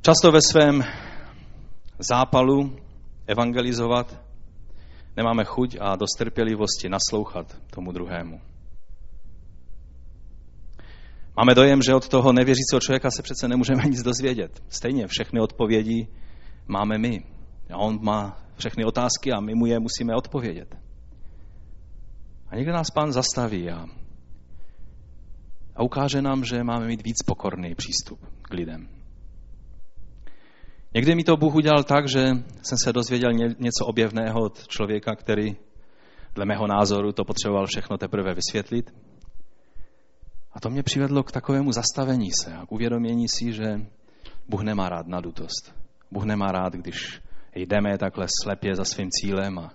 [0.01, 0.83] Často ve svém
[1.99, 2.75] zápalu
[3.27, 4.21] evangelizovat
[5.17, 8.41] nemáme chuť a dost trpělivosti naslouchat tomu druhému.
[11.37, 14.63] Máme dojem, že od toho nevěřícího člověka se přece nemůžeme nic dozvědět.
[14.69, 16.07] Stejně všechny odpovědi
[16.67, 17.23] máme my.
[17.73, 20.86] A on má všechny otázky a my mu je musíme odpovědět.
[22.49, 23.85] A někde nás pán zastaví a,
[25.75, 28.89] a ukáže nám, že máme mít víc pokorný přístup k lidem.
[30.93, 32.25] Někdy mi to Bůh udělal tak, že
[32.61, 35.55] jsem se dozvěděl něco objevného od člověka, který
[36.35, 38.93] dle mého názoru to potřeboval všechno teprve vysvětlit.
[40.53, 43.81] A to mě přivedlo k takovému zastavení se a k uvědomění si, že
[44.49, 45.75] Bůh nemá rád nadutost.
[46.11, 47.21] Bůh nemá rád, když
[47.55, 49.73] jdeme takhle slepě za svým cílem a,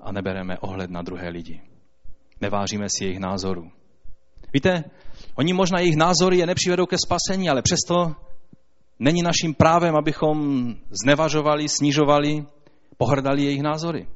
[0.00, 1.60] a nebereme ohled na druhé lidi.
[2.40, 3.70] Nevážíme si jejich názorů.
[4.52, 4.84] Víte,
[5.34, 8.14] oni možná jejich názory je nepřivedou ke spasení, ale přesto
[8.98, 10.36] není naším právem, abychom
[11.02, 12.46] znevažovali, snižovali,
[12.96, 14.06] pohrdali jejich názory.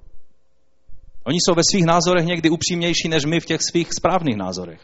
[1.25, 4.81] Oni jsou ve svých názorech někdy upřímnější než my v těch svých správných názorech.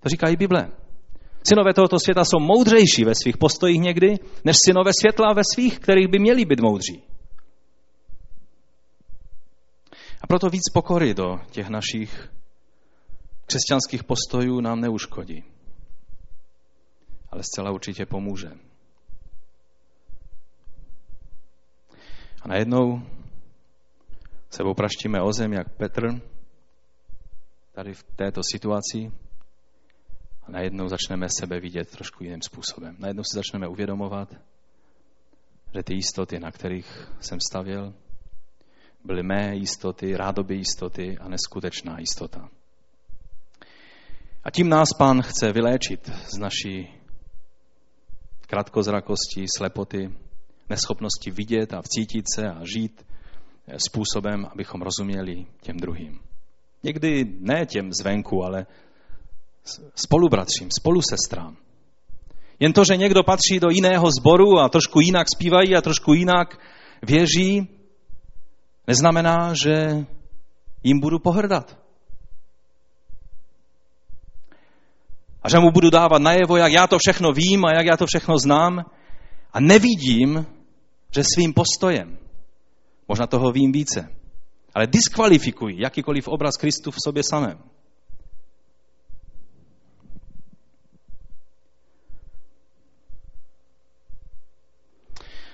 [0.00, 0.70] To říká i Bible.
[1.42, 6.08] Synové tohoto světa jsou moudřejší ve svých postojích někdy, než synové světla ve svých, kterých
[6.08, 7.02] by měli být moudří.
[10.19, 12.32] A proto víc pokory do těch našich
[13.46, 15.44] křesťanských postojů nám neuškodí.
[17.30, 18.50] Ale zcela určitě pomůže.
[22.42, 23.02] A najednou
[24.50, 26.20] se opraštíme o zem, jak Petr,
[27.72, 29.12] tady v této situaci,
[30.42, 32.96] a najednou začneme sebe vidět trošku jiným způsobem.
[32.98, 34.34] Najednou si začneme uvědomovat,
[35.74, 37.94] že ty jistoty, na kterých jsem stavěl,
[39.04, 42.48] byly mé jistoty, rádoby jistoty a neskutečná jistota.
[44.44, 46.88] A tím nás pán chce vyléčit z naší
[48.40, 50.10] krátkozrakosti, slepoty,
[50.68, 53.06] neschopnosti vidět a vcítit se a žít
[53.88, 56.20] způsobem, abychom rozuměli těm druhým.
[56.82, 58.66] Někdy ne těm zvenku, ale
[59.94, 61.56] spolubratřím, spolusestrám.
[62.60, 66.60] Jen to, že někdo patří do jiného sboru a trošku jinak zpívají a trošku jinak
[67.02, 67.68] věří,
[68.86, 70.06] neznamená, že
[70.84, 71.78] jim budu pohrdat.
[75.42, 78.06] A že mu budu dávat najevo, jak já to všechno vím a jak já to
[78.06, 78.84] všechno znám
[79.52, 80.46] a nevidím,
[81.14, 82.18] že svým postojem,
[83.08, 84.12] možná toho vím více,
[84.74, 87.58] ale diskvalifikují jakýkoliv obraz Kristu v sobě samém.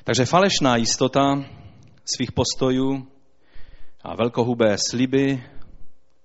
[0.05, 1.45] Takže falešná jistota
[2.15, 3.16] svých postojů
[4.07, 5.45] a velkohubé sliby,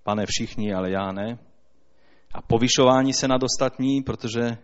[0.03, 1.37] pane všichni, ale já ne,
[2.33, 4.57] a povyšování se nad ostatní, protože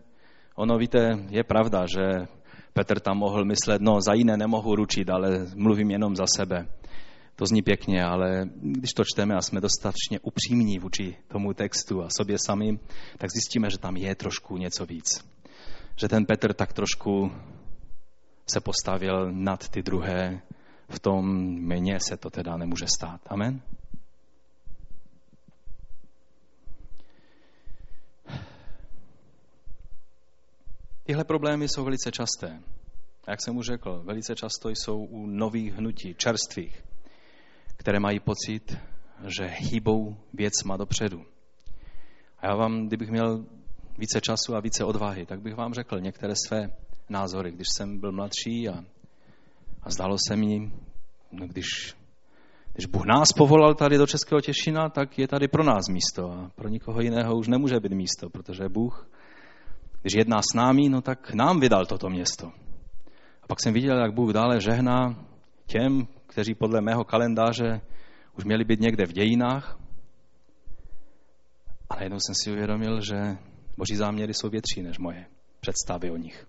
[0.55, 2.27] ono, víte, je pravda, že
[2.73, 6.67] Petr tam mohl myslet, no za jiné nemohu ručit, ale mluvím jenom za sebe.
[7.35, 12.09] To zní pěkně, ale když to čteme a jsme dostatečně upřímní vůči tomu textu a
[12.09, 12.79] sobě sami,
[13.17, 15.25] tak zjistíme, že tam je trošku něco víc.
[15.95, 17.31] Že ten Petr tak trošku
[18.49, 20.41] se postavil nad ty druhé,
[20.89, 21.25] v tom
[21.59, 23.21] mně se to teda nemůže stát.
[23.27, 23.61] Amen?
[31.03, 32.61] Tyhle problémy jsou velice časté.
[33.27, 36.83] Jak jsem už řekl, velice často jsou u nových hnutí, čerstvých,
[37.77, 38.77] které mají pocit,
[39.27, 41.25] že hýbou věcma dopředu.
[42.39, 43.45] A já vám, kdybych měl
[43.97, 46.75] více času a více odvahy, tak bych vám řekl některé své
[47.09, 48.83] názory, když jsem byl mladší a,
[49.87, 50.71] a zdalo se mi,
[51.31, 51.95] no když,
[52.73, 56.51] když Bůh nás povolal tady do Českého Těšina, tak je tady pro nás místo a
[56.55, 59.09] pro nikoho jiného už nemůže být místo, protože Bůh,
[60.01, 62.47] když jedná s námi, no tak nám vydal toto město.
[63.43, 65.25] A pak jsem viděl, jak Bůh dále žehná
[65.65, 67.81] těm, kteří podle mého kalendáře
[68.37, 69.79] už měli být někde v dějinách.
[71.89, 73.37] A najednou jsem si uvědomil, že
[73.77, 75.25] boží záměry jsou větší než moje
[75.59, 76.47] představy o nich.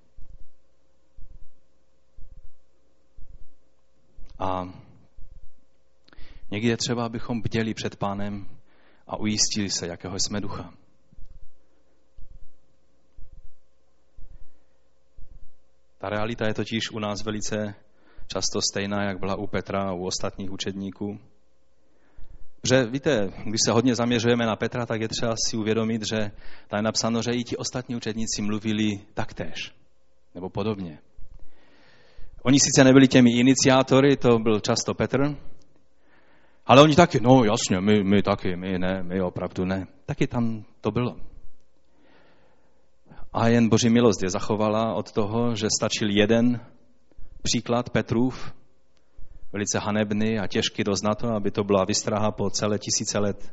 [4.38, 4.72] A
[6.50, 8.48] někdy je třeba, abychom bděli před pánem
[9.06, 10.74] a ujistili se, jakého jsme ducha.
[15.98, 17.74] Ta realita je totiž u nás velice
[18.26, 21.18] často stejná, jak byla u Petra a u ostatních učedníků.
[22.60, 26.30] Protože víte, když se hodně zaměřujeme na Petra, tak je třeba si uvědomit, že
[26.68, 29.74] tam je napsáno, že i ti ostatní učedníci mluvili taktéž,
[30.34, 30.98] nebo podobně.
[32.42, 35.36] Oni sice nebyli těmi iniciátory, to byl často Petr,
[36.68, 39.86] ale oni taky, no jasně, my, my taky, my ne, my opravdu ne.
[40.06, 41.16] Taky tam to bylo.
[43.32, 46.60] A jen Boží milost je zachovala od toho, že stačil jeden
[47.42, 48.54] příklad Petrův,
[49.52, 53.52] velice hanebný a těžký dost na to, aby to byla vystraha po celé tisíce let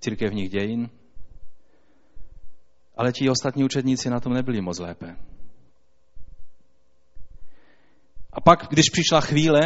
[0.00, 0.90] církevních dějin.
[2.96, 5.16] Ale ti ostatní učedníci na tom nebyli moc lépe.
[8.32, 9.60] A pak, když přišla chvíle,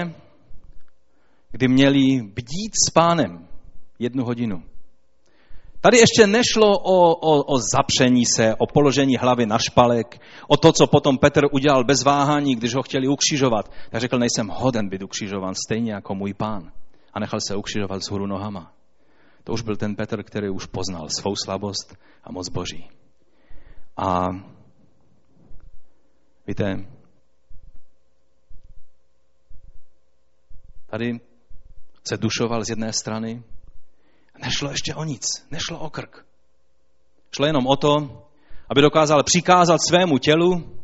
[1.50, 3.48] kdy měli bdít s pánem
[3.98, 4.62] jednu hodinu,
[5.82, 10.72] Tady ještě nešlo o, o, o zapření se, o položení hlavy na špalek, o to,
[10.72, 13.72] co potom Petr udělal bez váhání, když ho chtěli ukřižovat.
[13.90, 16.72] Tak řekl, nejsem hoden být ukřižovan, stejně jako můj pán.
[17.14, 18.72] A nechal se ukřižovat z hůru nohama.
[19.44, 22.88] To už byl ten Petr, který už poznal svou slabost a moc Boží.
[23.96, 24.28] A
[26.46, 26.86] víte,
[30.90, 31.20] tady
[32.08, 33.42] se dušoval z jedné strany,
[34.42, 36.26] Nešlo ještě o nic, nešlo o krk.
[37.36, 38.22] Šlo jenom o to,
[38.68, 40.76] aby dokázal přikázat svému tělu,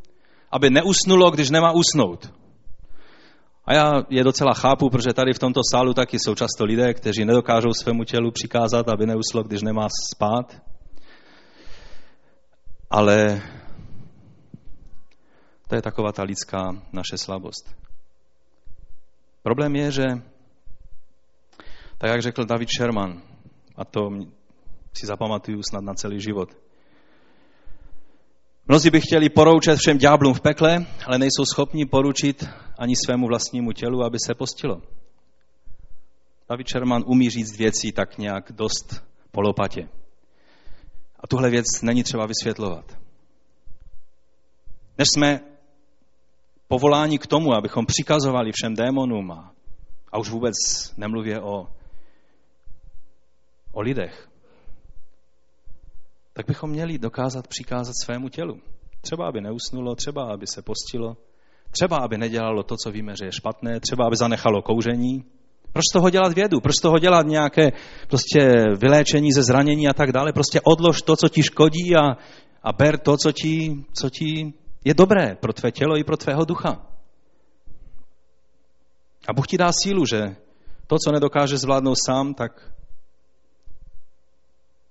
[0.51, 2.33] aby neusnulo, když nemá usnout.
[3.64, 7.25] A já je docela chápu, protože tady v tomto sálu taky jsou často lidé, kteří
[7.25, 10.62] nedokážou svému tělu přikázat, aby neuslo, když nemá spát.
[12.90, 13.42] Ale
[15.69, 17.85] to je taková ta lidská naše slabost.
[19.47, 20.05] Problém je, že
[21.99, 23.23] tak jak řekl David Sherman,
[23.77, 24.11] a to
[24.92, 26.57] si zapamatuju snad na celý život.
[28.69, 33.73] Mnozí by chtěli poroučet všem ďáblům v pekle, ale nejsou schopni poručit ani svému vlastnímu
[33.73, 34.83] tělu, aby se postilo.
[36.51, 39.88] David Sherman umí říct věcí tak nějak dost polopatě.
[41.21, 42.99] A tuhle věc není třeba vysvětlovat.
[44.99, 45.40] Než jsme
[46.69, 49.52] povoláni k tomu, abychom přikazovali všem démonům a,
[50.12, 50.54] a už vůbec
[50.96, 51.69] nemluvě o
[53.77, 54.29] o lidech.
[56.33, 58.60] tak bychom měli dokázat přikázat svému tělu.
[59.00, 61.17] Třeba, aby neusnulo, třeba, aby se postilo,
[61.71, 65.25] třeba, aby nedělalo to, co víme, že je špatné, třeba, aby zanechalo kouření.
[65.73, 66.60] Proč toho dělat vědu?
[66.60, 67.73] Proč toho dělat nějaké
[68.08, 70.33] prostě vyléčení ze zranění a tak dále?
[70.33, 72.17] Prostě odlož to, co ti škodí a,
[72.62, 74.52] a ber to, co ti, co ti
[74.87, 76.87] je dobré pro tvé tělo i pro tvého ducha.
[79.28, 80.37] A Bůh ti dá sílu, že
[80.87, 82.72] to, co nedokáže zvládnout sám, tak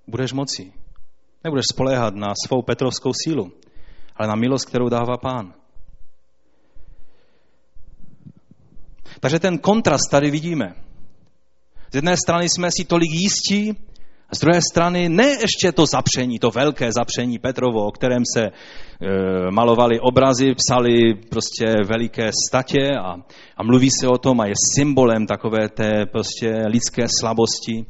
[0.07, 0.73] budeš moci.
[1.43, 3.51] Nebudeš spoléhat na svou petrovskou sílu,
[4.15, 5.53] ale na milost, kterou dává pán.
[9.19, 10.75] Takže ten kontrast tady vidíme.
[11.91, 13.77] Z jedné strany jsme si tolik jistí,
[14.30, 18.41] a z druhé strany ne ještě to zapření, to velké zapření Petrovo, o kterém se
[18.41, 18.51] e,
[19.51, 23.15] malovali obrazy, psali prostě veliké statě a,
[23.57, 27.86] a mluví se o tom a je symbolem takové té prostě lidské slabosti.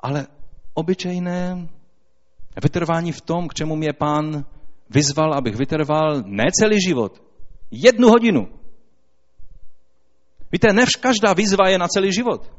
[0.00, 0.26] Ale
[0.74, 1.68] obyčejné
[2.62, 4.44] vytrvání v tom, k čemu mě pán
[4.90, 7.22] vyzval, abych vytrval ne celý život,
[7.70, 8.48] jednu hodinu.
[10.52, 12.57] Víte, ne každá výzva je na celý život.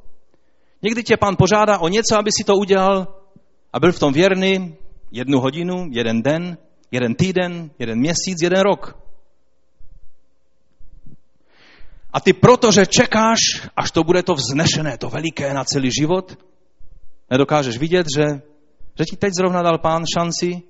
[0.82, 3.08] Někdy tě pán požádá o něco, aby si to udělal
[3.74, 4.76] a byl v tom věrný
[5.12, 6.58] jednu hodinu, jeden den,
[6.92, 8.98] jeden týden, jeden měsíc, jeden rok.
[12.14, 13.40] A ty protože čekáš,
[13.76, 16.38] až to bude to vznešené, to veliké na celý život,
[17.32, 18.26] nedokážeš vidět, že,
[18.98, 20.62] že ti teď zrovna dal pán šanci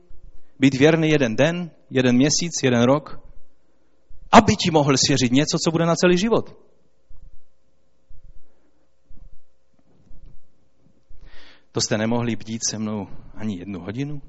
[0.59, 3.19] být věrný jeden den, jeden měsíc, jeden rok,
[4.31, 6.68] aby ti mohl svěřit něco, co bude na celý život.
[11.71, 14.21] To jste nemohli bdít se mnou ani jednu hodinu?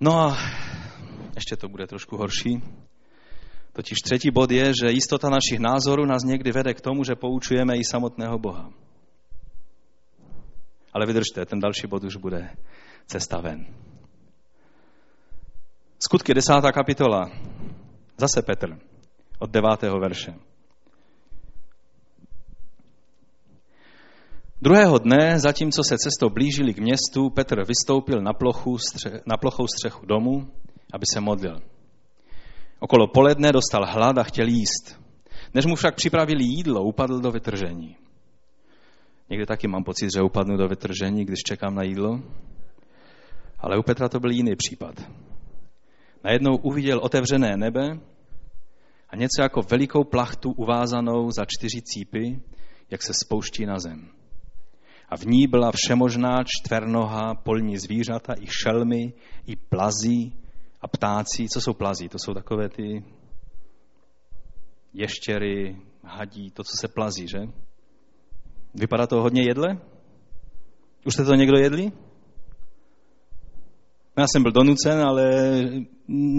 [0.00, 0.36] No a
[1.34, 2.62] ještě to bude trošku horší.
[3.72, 7.76] Totiž třetí bod je, že jistota našich názorů nás někdy vede k tomu, že poučujeme
[7.76, 8.70] i samotného Boha.
[10.92, 12.50] Ale vydržte, ten další bod už bude
[13.06, 13.74] cesta ven.
[15.98, 17.30] Skutky desátá kapitola.
[18.16, 18.78] Zase Petr
[19.38, 20.49] od devátého verše.
[24.62, 29.66] Druhého dne, zatímco se cestou blížili k městu, Petr vystoupil na, plochu, stře- na plochou
[29.66, 30.50] střechu domu,
[30.92, 31.60] aby se modlil.
[32.80, 35.00] Okolo poledne dostal hlad a chtěl jíst.
[35.54, 37.96] Než mu však připravili jídlo, upadl do vytržení.
[39.30, 42.20] Někdy taky mám pocit, že upadnu do vytržení, když čekám na jídlo.
[43.58, 45.10] Ale u Petra to byl jiný případ.
[46.24, 48.00] Najednou uviděl otevřené nebe
[49.10, 52.40] a něco jako velikou plachtu uvázanou za čtyři cípy,
[52.90, 54.19] jak se spouští na zem.
[55.10, 59.12] A v ní byla všemožná čtvernoha polní zvířata, i šelmy,
[59.46, 60.40] i plazí
[60.80, 61.46] a ptáci.
[61.48, 62.08] Co jsou plazí?
[62.08, 63.04] To jsou takové ty
[64.94, 67.38] ještěry, hadí, to, co se plazí, že?
[68.74, 69.78] Vypadá to hodně jedle?
[71.06, 71.92] Už jste to někdo jedli?
[74.16, 75.40] Já jsem byl donucen, ale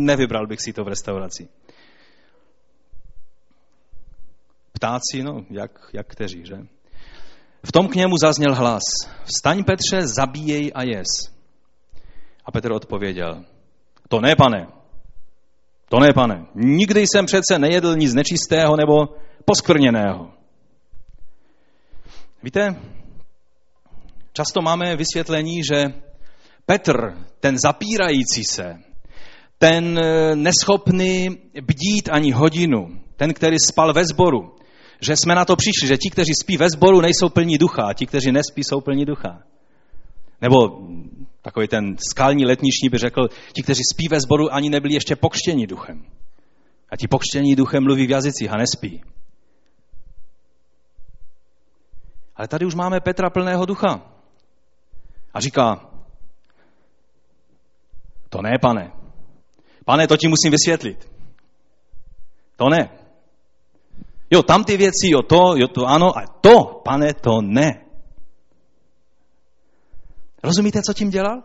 [0.06, 1.50] nevybral bych si to v restauraci.
[4.72, 6.56] Ptáci, no, jak, jak kteří, že?
[7.64, 8.82] V tom k němu zazněl hlas.
[9.24, 11.08] Vstaň Petře, zabíjej a jes.
[12.46, 13.44] A Petr odpověděl.
[14.10, 14.68] To ne, pane.
[15.90, 16.46] To ne, pane.
[16.56, 18.96] Nikdy jsem přece nejedl nic nečistého nebo
[19.46, 20.32] poskvrněného.
[22.44, 22.76] Víte,
[24.34, 25.86] často máme vysvětlení, že
[26.66, 26.94] Petr,
[27.40, 28.80] ten zapírající se,
[29.58, 30.00] ten
[30.36, 31.30] neschopný
[31.62, 34.56] bdít ani hodinu, ten, který spal ve sboru,
[35.02, 37.94] že jsme na to přišli, že ti, kteří spí ve sboru, nejsou plní ducha, a
[37.94, 39.44] ti, kteří nespí, jsou plní ducha.
[40.42, 40.58] Nebo
[41.42, 45.68] takový ten skalní letniční by řekl, ti, kteří spí ve sboru, ani nebyli ještě pokštěni
[45.68, 46.06] duchem.
[46.90, 49.04] A ti pokštění duchem mluví v jazycích a nespí.
[52.36, 54.02] Ale tady už máme Petra plného ducha.
[55.34, 55.90] A říká,
[58.30, 58.92] to ne, pane.
[59.86, 61.12] Pane, to ti musím vysvětlit.
[62.56, 63.01] To ne.
[64.32, 67.86] Jo, tam ty věci, jo, to, jo, to ano, a to, pane, to ne.
[70.44, 71.44] Rozumíte, co tím dělal?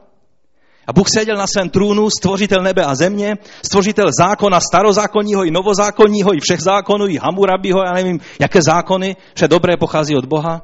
[0.86, 6.34] A Bůh seděl na svém trůnu, stvořitel nebe a země, stvořitel zákona starozákonního i novozákonního,
[6.34, 10.62] i všech zákonů, i Hamurabiho, já nevím, jaké zákony, vše dobré pochází od Boha.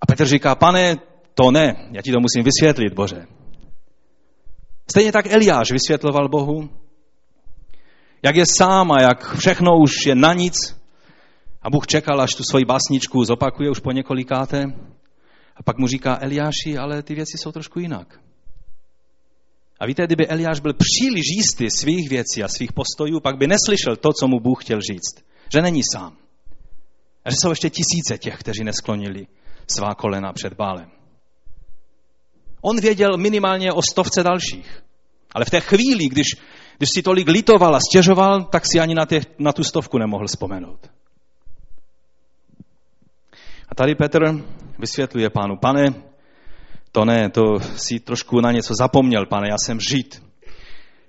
[0.00, 0.96] A Petr říká, pane,
[1.34, 3.26] to ne, já ti to musím vysvětlit, Bože.
[4.90, 6.68] Stejně tak Eliáš vysvětloval Bohu,
[8.24, 10.54] jak je sám a jak všechno už je na nic.
[11.62, 14.64] A Bůh čekal, až tu svoji básničku zopakuje už po několikáté.
[15.56, 18.20] A pak mu říká Eliáši, ale ty věci jsou trošku jinak.
[19.80, 23.96] A víte, kdyby Eliáš byl příliš jistý svých věcí a svých postojů, pak by neslyšel
[23.96, 25.24] to, co mu Bůh chtěl říct.
[25.52, 26.16] Že není sám.
[27.24, 29.26] A že jsou ještě tisíce těch, kteří nesklonili
[29.76, 30.90] svá kolena před bálem.
[32.60, 34.82] On věděl minimálně o stovce dalších.
[35.34, 36.26] Ale v té chvíli, když,
[36.78, 40.26] když si tolik litoval a stěžoval, tak si ani na, těch, na tu stovku nemohl
[40.26, 40.90] vzpomenout.
[43.68, 44.20] A tady Petr
[44.78, 45.94] vysvětluje pánu, pane,
[46.92, 47.42] to ne, to
[47.76, 50.22] si trošku na něco zapomněl, pane, já jsem žid.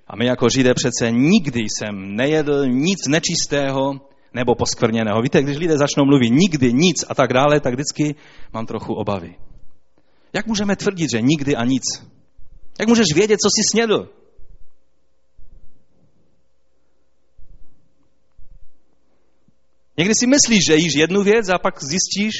[0.06, 4.00] A my jako židé přece nikdy jsem nejedl nic nečistého
[4.34, 5.22] nebo poskvrněného.
[5.22, 8.14] Víte, když lidé začnou mluvit nikdy, nic a tak dále, tak vždycky
[8.52, 9.34] mám trochu obavy.
[10.32, 11.82] Jak můžeme tvrdit, že nikdy a nic?
[12.80, 14.08] Jak můžeš vědět, co jsi snědl?
[19.98, 22.34] Někdy si myslíš, že jíš jednu věc a pak zjistíš,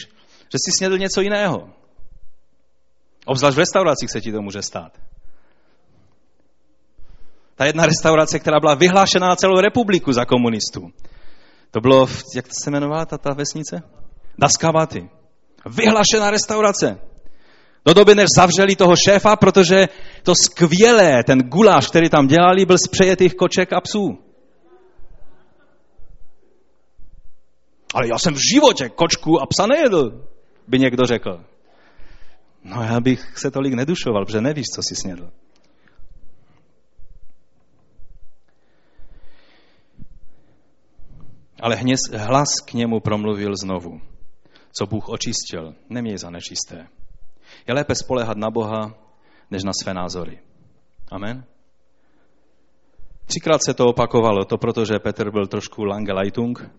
[0.53, 1.69] že jsi snědl něco jiného.
[3.27, 4.99] Obzvlášť v restauracích se ti to může stát.
[7.55, 10.81] Ta jedna restaurace, která byla vyhlášena na celou republiku za komunistů.
[11.71, 13.83] To bylo, v, jak se jmenovala ta, ta vesnice?
[14.39, 15.09] Daskavaty.
[15.67, 17.01] Vyhlášená restaurace.
[17.87, 19.89] Do doby, než zavřeli toho šéfa, protože
[20.23, 24.19] to skvělé, ten guláš, který tam dělali, byl z přejetých koček a psů.
[27.97, 30.25] Ale já jsem v životě kočku a psa nejedl,
[30.69, 31.45] by někdo řekl.
[32.65, 35.31] No já bych se tolik nedušoval, protože nevíš, co jsi snědl.
[41.61, 44.01] Ale hněz, hlas k němu promluvil znovu.
[44.73, 46.87] Co Bůh očistil, neměj za nečisté.
[47.69, 48.95] Je lépe spolehat na Boha,
[49.51, 50.39] než na své názory.
[51.11, 51.45] Amen?
[53.27, 56.71] Třikrát se to opakovalo, to protože Petr byl trošku langelajtung,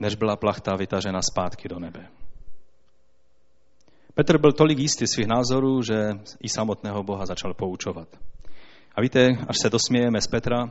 [0.00, 2.08] než byla plachta vytažena zpátky do nebe.
[4.14, 6.10] Petr byl tolik jistý svých názorů, že
[6.42, 8.08] i samotného Boha začal poučovat.
[8.94, 10.70] A víte, až se dosmějeme z Petra,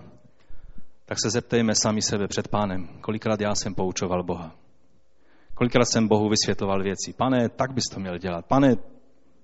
[1.06, 4.56] tak se zeptejme sami sebe před pánem, kolikrát já jsem poučoval Boha.
[5.54, 7.14] Kolikrát jsem Bohu vysvětloval věci.
[7.14, 8.46] Pane, tak bys to měl dělat.
[8.46, 8.76] Pane,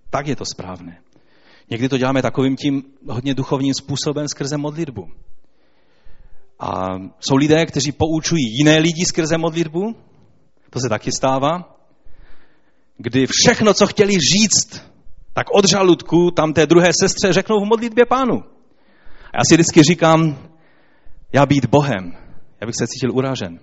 [0.10, 1.02] tak je to správné.
[1.70, 5.08] Někdy to děláme takovým tím hodně duchovním způsobem skrze modlitbu.
[6.64, 9.96] A jsou lidé, kteří poučují jiné lidi skrze modlitbu,
[10.70, 11.78] to se taky stává,
[12.98, 14.82] kdy všechno, co chtěli říct,
[15.34, 18.44] tak od žaludku tam té druhé sestře řeknou v modlitbě pánu.
[19.34, 20.38] A já si vždycky říkám,
[21.34, 22.14] já být Bohem,
[22.62, 23.60] já bych se cítil uražen.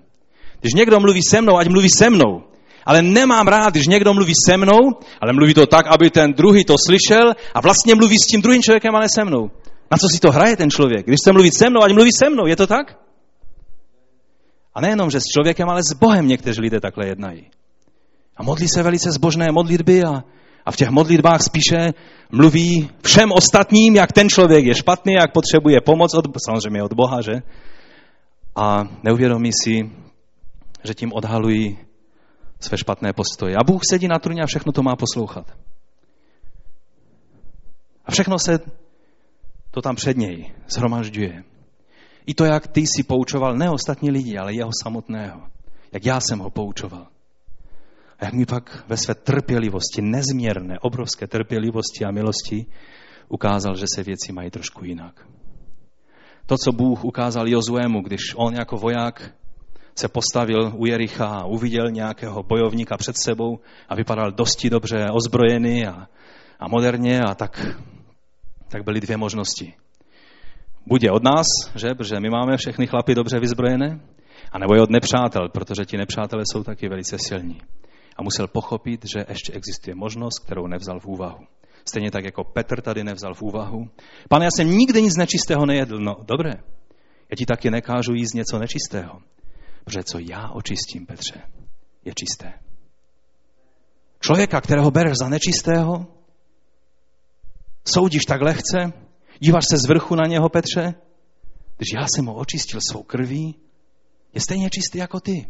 [0.61, 2.43] Když někdo mluví se mnou, ať mluví se mnou.
[2.87, 4.81] Ale nemám rád, když někdo mluví se mnou,
[5.21, 8.63] ale mluví to tak, aby ten druhý to slyšel a vlastně mluví s tím druhým
[8.63, 9.51] člověkem, ale se mnou.
[9.91, 11.07] Na co si to hraje ten člověk?
[11.07, 12.47] Když chce mluvit se mnou, ať mluví se mnou.
[12.47, 12.99] Je to tak?
[14.75, 17.51] A nejenom, že s člověkem, ale s Bohem někteří lidé takhle jednají.
[18.37, 20.25] A modlí se velice zbožné modlitby a,
[20.67, 21.93] a v těch modlitbách spíše
[22.33, 27.21] mluví všem ostatním, jak ten člověk je špatný, jak potřebuje pomoc, od, samozřejmě od Boha,
[27.21, 27.43] že?
[28.57, 29.91] A neuvědomí si,
[30.85, 31.79] že tím odhalují
[32.61, 33.57] své špatné postoje.
[33.57, 35.47] A Bůh sedí na trůně a všechno to má poslouchat.
[38.07, 38.59] A všechno se
[39.71, 41.45] to tam před něj zhromažďuje.
[42.27, 45.41] I to, jak ty si poučoval ne ostatní lidi, ale jeho samotného.
[45.93, 47.07] Jak já jsem ho poučoval.
[48.19, 52.67] A jak mi pak ve své trpělivosti, nezměrné, obrovské trpělivosti a milosti,
[53.29, 55.27] ukázal, že se věci mají trošku jinak.
[56.47, 59.35] To, co Bůh ukázal Jozuému, když on jako voják
[59.95, 63.59] se postavil u Jericha a uviděl nějakého bojovníka před sebou
[63.89, 66.09] a vypadal dosti dobře ozbrojený a,
[66.61, 67.67] a moderně a tak,
[68.71, 69.75] tak byly dvě možnosti.
[70.87, 71.95] Buď je od nás, že?
[71.95, 74.01] protože my máme všechny chlapy dobře vyzbrojené,
[74.53, 77.61] a nebo je od nepřátel, protože ti nepřátelé jsou taky velice silní.
[78.17, 81.47] A musel pochopit, že ještě existuje možnost, kterou nevzal v úvahu.
[81.85, 83.89] Stejně tak jako Petr tady nevzal v úvahu.
[84.29, 85.99] Pane, já jsem nikdy nic nečistého nejedl.
[85.99, 86.51] No dobré,
[87.31, 89.21] já ti taky nekážu jíst něco nečistého.
[89.85, 91.41] Protože co já očistím, Petře,
[92.05, 92.53] je čisté.
[94.21, 96.07] Člověka, kterého bereš za nečistého,
[97.85, 98.93] soudíš tak lehce,
[99.39, 100.95] díváš se z vrchu na něho, Petře,
[101.77, 103.55] když já jsem ho očistil svou krví,
[104.35, 105.47] je stejně čistý jako ty.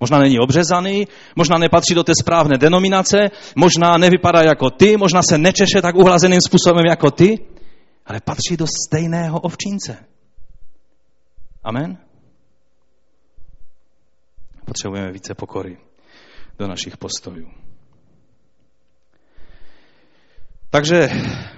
[0.00, 3.16] Možná není obřezaný, možná nepatří do té správné denominace,
[3.56, 7.38] možná nevypadá jako ty, možná se nečeše tak uhlazeným způsobem jako ty,
[8.06, 10.04] ale patří do stejného ovčínce.
[11.64, 11.98] Amen?
[14.64, 15.78] Potřebujeme více pokory
[16.58, 17.63] do našich postojů.
[20.74, 21.08] Takže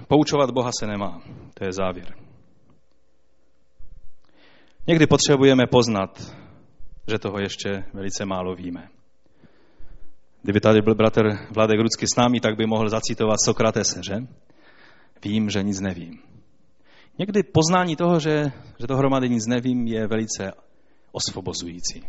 [0.09, 1.23] poučovat Boha se nemá.
[1.55, 2.15] To je závěr.
[4.87, 6.37] Někdy potřebujeme poznat,
[7.11, 8.89] že toho ještě velice málo víme.
[10.43, 11.23] Kdyby tady byl bratr
[11.55, 14.15] Vladek Rudsky s námi, tak by mohl zacitovat Sokratese, že?
[15.25, 16.19] Vím, že nic nevím.
[17.19, 20.53] Někdy poznání toho, že, že dohromady nic nevím, je velice
[21.13, 22.03] osvobozující.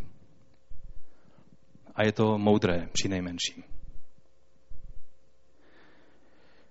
[1.95, 3.76] a je to moudré při nejmenším.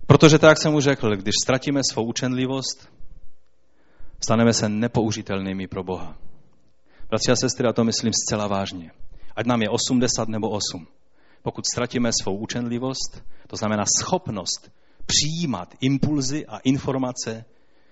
[0.07, 2.89] Protože tak jsem už řekl, když ztratíme svou učenlivost,
[4.25, 6.17] staneme se nepoužitelnými pro Boha.
[7.09, 8.91] Bratři a sestry, a to myslím zcela vážně.
[9.37, 10.87] Ať nám je 80 nebo 8.
[11.43, 14.71] Pokud ztratíme svou učenlivost, to znamená schopnost
[15.07, 17.45] přijímat impulzy a informace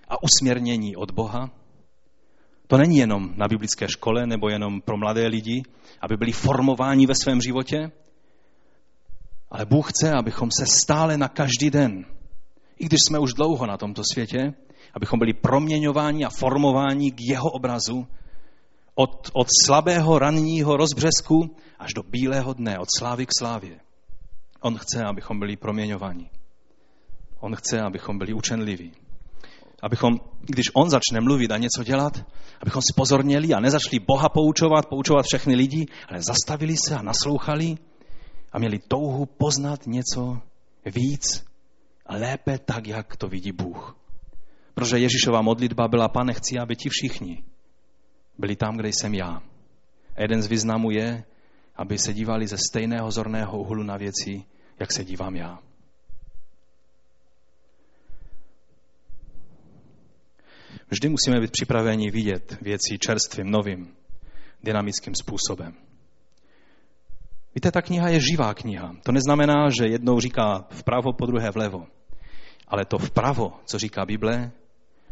[0.07, 1.49] a usměrnění od Boha,
[2.67, 5.63] to není jenom na biblické škole nebo jenom pro mladé lidi,
[6.01, 7.91] aby byli formováni ve svém životě,
[9.55, 12.05] ale Bůh chce, abychom se stále na každý den,
[12.79, 14.53] i když jsme už dlouho na tomto světě,
[14.93, 18.07] abychom byli proměňováni a formováni k jeho obrazu
[18.95, 23.79] od, od slabého ranního rozbřesku až do bílého dne, od slávy k slávě.
[24.61, 26.29] On chce, abychom byli proměňováni.
[27.39, 28.91] On chce, abychom byli učenliví.
[29.83, 32.25] Abychom, když on začne mluvit a něco dělat,
[32.61, 37.77] abychom spozorněli a nezačali Boha poučovat, poučovat všechny lidi, ale zastavili se a naslouchali
[38.55, 40.41] a měli touhu poznat něco
[40.85, 41.45] víc
[42.05, 43.97] a lépe tak, jak to vidí Bůh.
[44.73, 47.43] Protože Ježíšová modlitba byla, pane, chci, aby ti všichni
[48.37, 49.41] byli tam, kde jsem já.
[50.15, 51.23] A jeden z významů je,
[51.75, 54.43] aby se dívali ze stejného zorného úhlu na věci,
[54.79, 55.59] jak se dívám já.
[60.89, 63.95] Vždy musíme být připraveni vidět věci čerstvým, novým,
[64.63, 65.84] dynamickým způsobem.
[67.55, 68.95] Víte, ta kniha je živá kniha.
[69.03, 71.87] To neznamená, že jednou říká vpravo, po druhé vlevo.
[72.67, 74.51] Ale to vpravo, co říká Bible,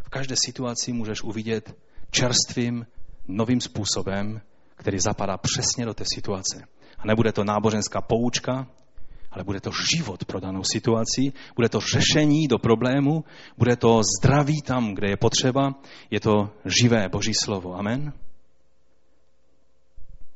[0.04, 1.78] v každé situaci můžeš uvidět
[2.12, 2.86] čerstvým,
[3.28, 4.42] novým způsobem,
[4.76, 6.68] který zapadá přesně do té situace.
[6.98, 8.68] A nebude to náboženská poučka,
[9.32, 13.24] ale bude to život pro danou situaci, bude to řešení do problému,
[13.58, 15.76] bude to zdraví tam, kde je potřeba,
[16.12, 17.76] je to živé Boží slovo.
[17.76, 18.14] Amen?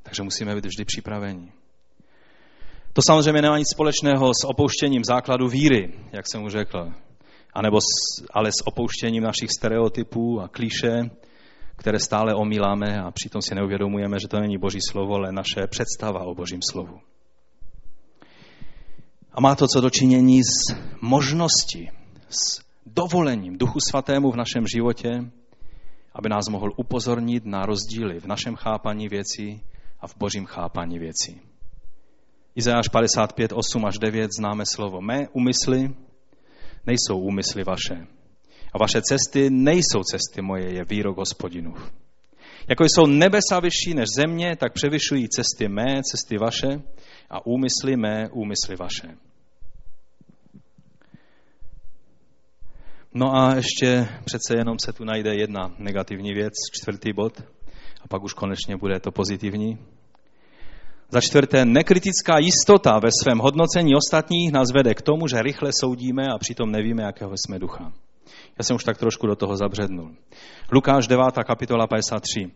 [0.03, 1.57] Takže musíme být vždy připraveni.
[2.98, 6.91] To samozřejmě nemá nic společného s opouštěním základu víry, jak jsem už řekl,
[7.54, 11.10] anebo s, ale s opouštěním našich stereotypů a klíše,
[11.76, 16.24] které stále omíláme a přitom si neuvědomujeme, že to není Boží slovo, ale naše představa
[16.24, 17.00] o Božím slovu.
[19.32, 21.89] A má to co dočinění s možností,
[22.30, 25.32] s dovolením Duchu Svatému v našem životě,
[26.14, 29.62] aby nás mohl upozornit na rozdíly v našem chápaní věcí
[30.00, 31.47] a v božím chápaní věcí.
[32.58, 35.01] Izajáš 55, 8 až 9 známe slovo.
[35.01, 35.93] Mé úmysly
[36.86, 38.08] nejsou úmysly vaše.
[38.74, 41.91] A vaše cesty nejsou cesty moje, je výrok hospodinův.
[42.70, 46.82] Jako jsou nebesa vyšší než země, tak převyšují cesty mé, cesty vaše
[47.30, 49.18] a úmysly mé, úmysly vaše.
[53.14, 57.43] No a ještě přece jenom se tu najde jedna negativní věc, čtvrtý bod,
[58.01, 59.78] a pak už konečně bude to pozitivní.
[61.10, 66.28] Za čtvrté, nekritická jistota ve svém hodnocení ostatních nás vede k tomu, že rychle soudíme
[66.28, 67.93] a přitom nevíme, jakého jsme ducha.
[68.60, 70.12] Já jsem už tak trošku do toho zabřednul.
[70.72, 71.24] Lukáš 9.
[71.47, 72.51] kapitola 53.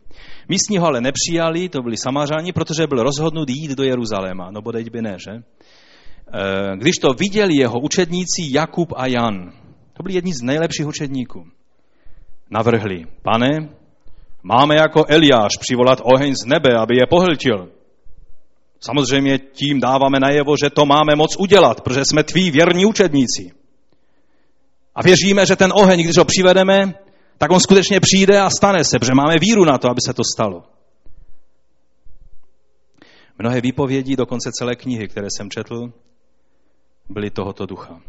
[0.49, 4.51] Místní ho ale nepřijali, to byli samařáni, protože byl rozhodnut jít do Jeruzaléma.
[4.51, 5.31] No bodeď by ne, že?
[5.31, 9.51] Eh, když to viděli jeho učedníci Jakub a Jan,
[9.93, 11.47] to byli jedni z nejlepších učedníků,
[12.49, 13.69] navrhli, pane,
[14.43, 17.80] máme jako Eliáš přivolat oheň z nebe, aby je pohltil.
[18.83, 23.51] Samozřejmě tím dáváme najevo, že to máme moc udělat, protože jsme tví věrní učedníci.
[24.95, 26.93] A věříme, že ten oheň, když ho přivedeme,
[27.37, 30.23] tak on skutečně přijde a stane se, protože máme víru na to, aby se to
[30.35, 30.63] stalo.
[33.39, 35.93] Mnohé výpovědi, dokonce celé knihy, které jsem četl,
[37.09, 38.01] byly tohoto ducha.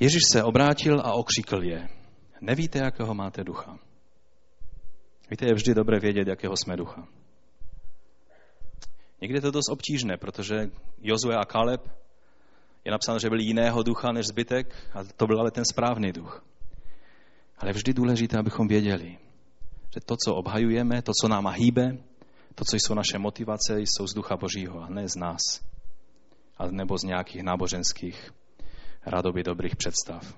[0.00, 1.88] Ježíš se obrátil a okřikl je.
[2.40, 3.78] Nevíte, jakého máte ducha.
[5.30, 7.08] Víte, je vždy dobré vědět, jakého jsme ducha.
[9.20, 10.70] Někdy je to dost obtížné, protože
[11.02, 11.88] Jozue a Kaleb
[12.84, 16.44] je napsáno, že byli jiného ducha než zbytek a to byl ale ten správný duch.
[17.58, 19.18] Ale vždy důležité, abychom věděli,
[19.94, 21.98] že to, co obhajujeme, to, co nám hýbe,
[22.54, 25.40] to, co jsou naše motivace, jsou z ducha Božího a ne z nás.
[26.58, 28.30] A nebo z nějakých náboženských
[29.06, 30.34] radoby dobrých představ.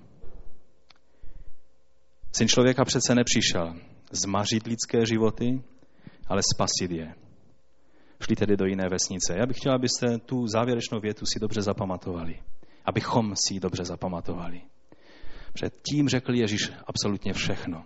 [2.33, 3.74] Syn člověka přece nepřišel
[4.11, 5.62] zmařit lidské životy,
[6.29, 7.14] ale spasit je
[8.21, 9.35] šli tedy do jiné vesnice.
[9.39, 12.39] Já bych chtěl, abyste tu závěrečnou větu si dobře zapamatovali.
[12.85, 14.61] Abychom si ji dobře zapamatovali.
[15.53, 17.85] Před tím řekl Ježíš absolutně všechno.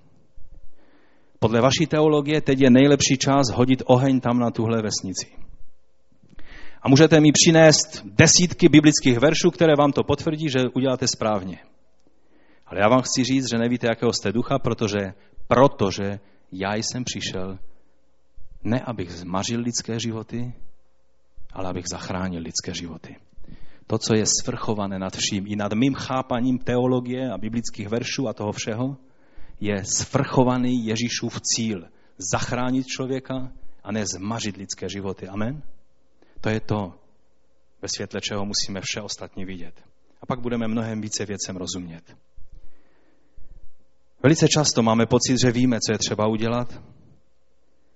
[1.38, 5.26] Podle vaší teologie teď je nejlepší čas hodit oheň tam na tuhle vesnici.
[6.82, 11.58] A můžete mi přinést desítky biblických veršů, které vám to potvrdí, že uděláte správně.
[12.66, 15.12] Ale já vám chci říct, že nevíte, jakého jste ducha, protože,
[15.46, 16.20] protože
[16.52, 17.58] já jsem přišel
[18.64, 20.52] Ne, abych zmařil lidské životy,
[21.52, 23.16] ale abych zachránil lidské životy.
[23.86, 28.32] To, co je svrchované nad vším, i nad mým chápaním teologie a biblických veršů a
[28.32, 28.96] toho všeho,
[29.60, 31.88] je svrchovaný Ježíšův cíl.
[32.32, 33.52] Zachránit člověka
[33.84, 35.28] a ne zmařit lidské životy.
[35.28, 35.62] Amen?
[36.40, 36.94] To je to,
[37.82, 39.74] ve světle čeho musíme vše ostatní vidět.
[40.22, 42.16] A pak budeme mnohem více věcem rozumět.
[44.22, 46.82] Velice často máme pocit, že víme, co je třeba udělat,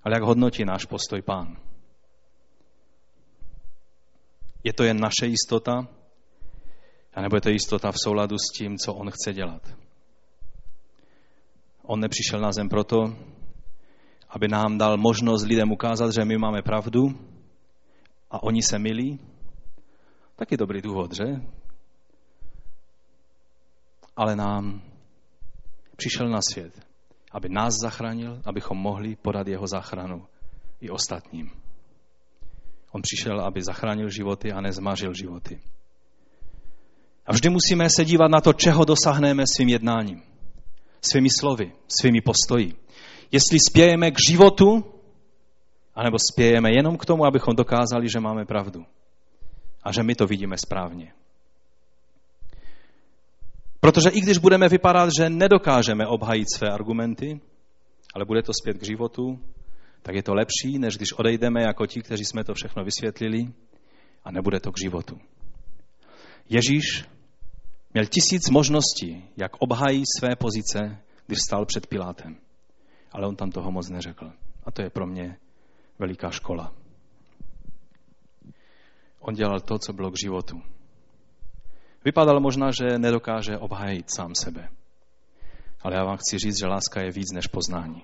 [0.06, 1.56] ale jak hodnotí náš postoj pán?
[4.64, 5.88] Je to jen naše jistota,
[7.14, 9.74] anebo je to jistota v souladu s tím, co on chce dělat?
[11.82, 13.16] On nepřišel na zem proto,
[14.28, 17.02] aby nám dal možnost lidem ukázat, že my máme pravdu
[18.30, 19.18] a oni se milí.
[20.36, 21.24] Taky dobrý důvod, že?
[24.16, 24.82] Ale nám
[25.96, 26.85] přišel na svět,
[27.32, 30.26] aby nás zachránil, abychom mohli podat jeho záchranu
[30.80, 31.50] i ostatním.
[32.92, 35.60] On přišel, aby zachránil životy a nezmařil životy.
[37.26, 40.22] A vždy musíme se dívat na to, čeho dosáhneme svým jednáním,
[41.00, 42.74] svými slovy, svými postoji.
[43.32, 44.84] Jestli spějeme k životu,
[45.94, 48.86] anebo spějeme jenom k tomu, abychom dokázali, že máme pravdu
[49.82, 51.12] a že my to vidíme správně.
[53.86, 57.40] Protože i když budeme vypadat, že nedokážeme obhajit své argumenty,
[58.14, 59.38] ale bude to zpět k životu,
[60.02, 63.52] tak je to lepší, než když odejdeme jako ti, kteří jsme to všechno vysvětlili
[64.24, 65.18] a nebude to k životu.
[66.48, 67.04] Ježíš
[67.94, 72.36] měl tisíc možností, jak obhájí své pozice, když stál před Pilátem.
[73.12, 74.32] Ale on tam toho moc neřekl.
[74.64, 75.36] A to je pro mě
[75.98, 76.74] veliká škola.
[79.20, 80.62] On dělal to, co bylo k životu.
[82.06, 84.68] Vypadalo možná, že nedokáže obhájit sám sebe.
[85.82, 88.02] Ale já vám chci říct, že láska je víc než poznání.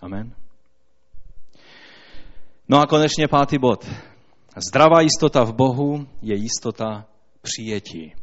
[0.00, 0.34] Amen.
[2.68, 3.86] No a konečně pátý bod.
[4.68, 7.04] Zdravá jistota v Bohu je jistota
[7.42, 8.14] přijetí.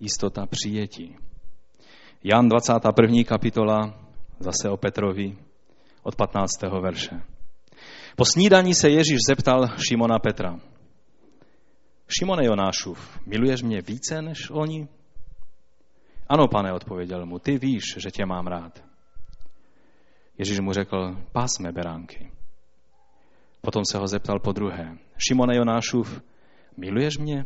[0.00, 1.16] Jistota přijetí.
[2.24, 3.24] Jan 21.
[3.24, 3.94] kapitola,
[4.38, 5.36] zase o Petrovi,
[6.02, 6.50] od 15.
[6.80, 7.22] verše.
[8.16, 10.60] Po snídaní se Ježíš zeptal Šimona Petra.
[12.18, 14.88] Šimone Jonášův, miluješ mě více než oni?
[16.28, 18.84] Ano, pane, odpověděl mu, ty víš, že tě mám rád.
[20.38, 22.32] Ježíš mu řekl, pásme beránky.
[23.60, 24.98] Potom se ho zeptal po druhé.
[25.28, 26.22] Šimone Jonášův,
[26.76, 27.44] miluješ mě?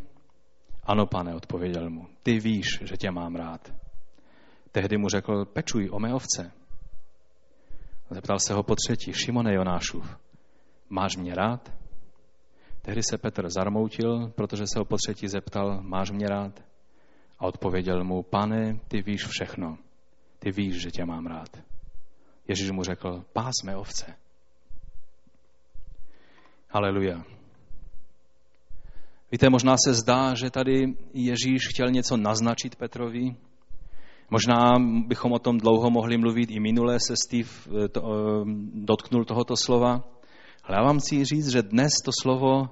[0.83, 2.07] Ano, pane, odpověděl mu.
[2.23, 3.73] Ty víš, že tě mám rád.
[4.73, 6.53] Tehdy mu řekl, pečuj o mé ovce.
[8.11, 9.12] Zeptal se ho po třetí.
[9.12, 10.19] Šimone Jonášův,
[10.91, 11.84] máš mě rád?
[12.85, 16.64] Tehdy se Petr zarmoutil, protože se ho po třetí zeptal, máš mě rád?
[17.39, 19.78] A odpověděl mu, pane, ty víš všechno.
[20.39, 21.62] Ty víš, že tě mám rád.
[22.49, 24.14] Ježíš mu řekl, pás mé ovce.
[26.68, 27.24] Haleluja.
[29.32, 33.37] Víte, možná se zdá, že tady Ježíš chtěl něco naznačit Petrovi.
[34.30, 34.72] Možná
[35.07, 38.01] bychom o tom dlouho mohli mluvit, i minule se Steve eh, eh,
[38.74, 40.14] dotknul tohoto slova.
[40.67, 42.69] Ale já vám chci říct, že dnes to slovo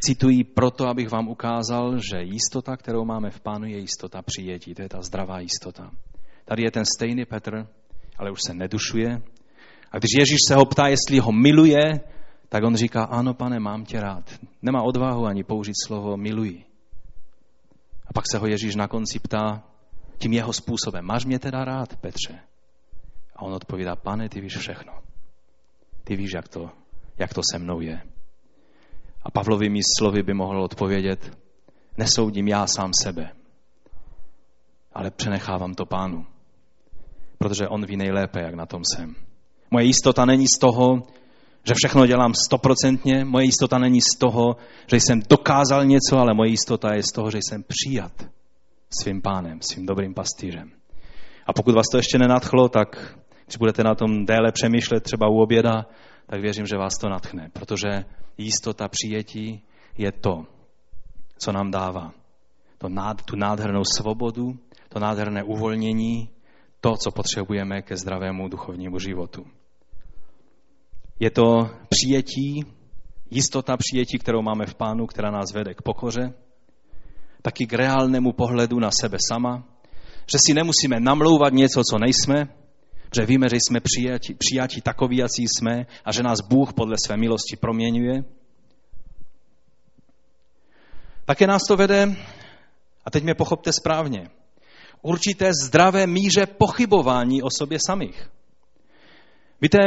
[0.00, 4.74] cituji proto, abych vám ukázal, že jistota, kterou máme v Pánu, je jistota přijetí.
[4.74, 5.90] To je ta zdravá jistota.
[6.44, 7.66] Tady je ten stejný Petr,
[8.18, 9.22] ale už se nedušuje.
[9.92, 12.00] A když Ježíš se ho ptá, jestli ho miluje,
[12.48, 14.38] tak on říká, ano, pane, mám tě rád.
[14.62, 16.64] Nemá odvahu ani použít slovo miluji.
[18.06, 19.62] A pak se ho Ježíš na konci ptá
[20.18, 22.38] tím jeho způsobem, máš mě teda rád, Petře?
[23.36, 25.05] A on odpovídá, pane, ty víš všechno.
[26.06, 26.70] Ty víš, jak to,
[27.18, 28.02] jak to se mnou je.
[29.22, 31.38] A Pavlovými slovy by mohl odpovědět,
[31.98, 33.30] nesoudím já sám sebe,
[34.92, 36.26] ale přenechávám to pánu,
[37.38, 39.14] protože on ví nejlépe, jak na tom jsem.
[39.70, 41.02] Moje jistota není z toho,
[41.64, 43.24] že všechno dělám stoprocentně.
[43.24, 47.30] Moje jistota není z toho, že jsem dokázal něco, ale moje jistota je z toho,
[47.30, 48.12] že jsem přijat
[49.02, 50.70] svým pánem, svým dobrým pastýřem.
[51.46, 55.42] A pokud vás to ještě nenadchlo, tak když budete na tom déle přemýšlet, třeba u
[55.42, 55.86] oběda,
[56.26, 58.04] tak věřím, že vás to natchne, protože
[58.38, 59.62] jistota přijetí
[59.98, 60.44] je to,
[61.38, 62.12] co nám dává.
[62.78, 66.28] To nád, tu nádhernou svobodu, to nádherné uvolnění,
[66.80, 69.46] to, co potřebujeme ke zdravému duchovnímu životu.
[71.20, 72.64] Je to přijetí,
[73.30, 76.32] jistota přijetí, kterou máme v Pánu, která nás vede k pokoře,
[77.42, 79.64] taky k reálnému pohledu na sebe sama,
[80.32, 82.48] že si nemusíme namlouvat něco, co nejsme,
[83.20, 87.16] že víme, že jsme přijati, přijati takoví, jací jsme a že nás Bůh podle své
[87.16, 88.24] milosti proměňuje.
[91.24, 92.16] Také nás to vede,
[93.04, 94.30] a teď mě pochopte správně,
[95.02, 98.30] určité zdravé míře pochybování o sobě samých.
[99.60, 99.78] Víte,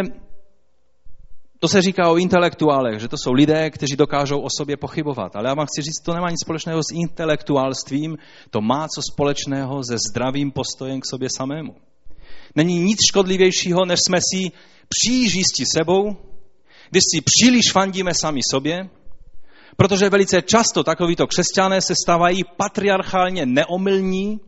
[1.60, 5.36] To se říká o intelektuálech, že to jsou lidé, kteří dokážou o sobě pochybovat.
[5.36, 8.18] Ale já vám chci říct, to nemá nic společného s intelektuálstvím,
[8.50, 11.76] to má co společného se zdravým postojem k sobě samému.
[12.56, 14.52] Není nic škodlivějšího, než jsme si
[14.90, 16.18] příliš jistí sebou,
[16.90, 18.90] když si příliš fandíme sami sobě,
[19.78, 24.40] protože velice často takovýto křesťané se stávají patriarchálně neomylní,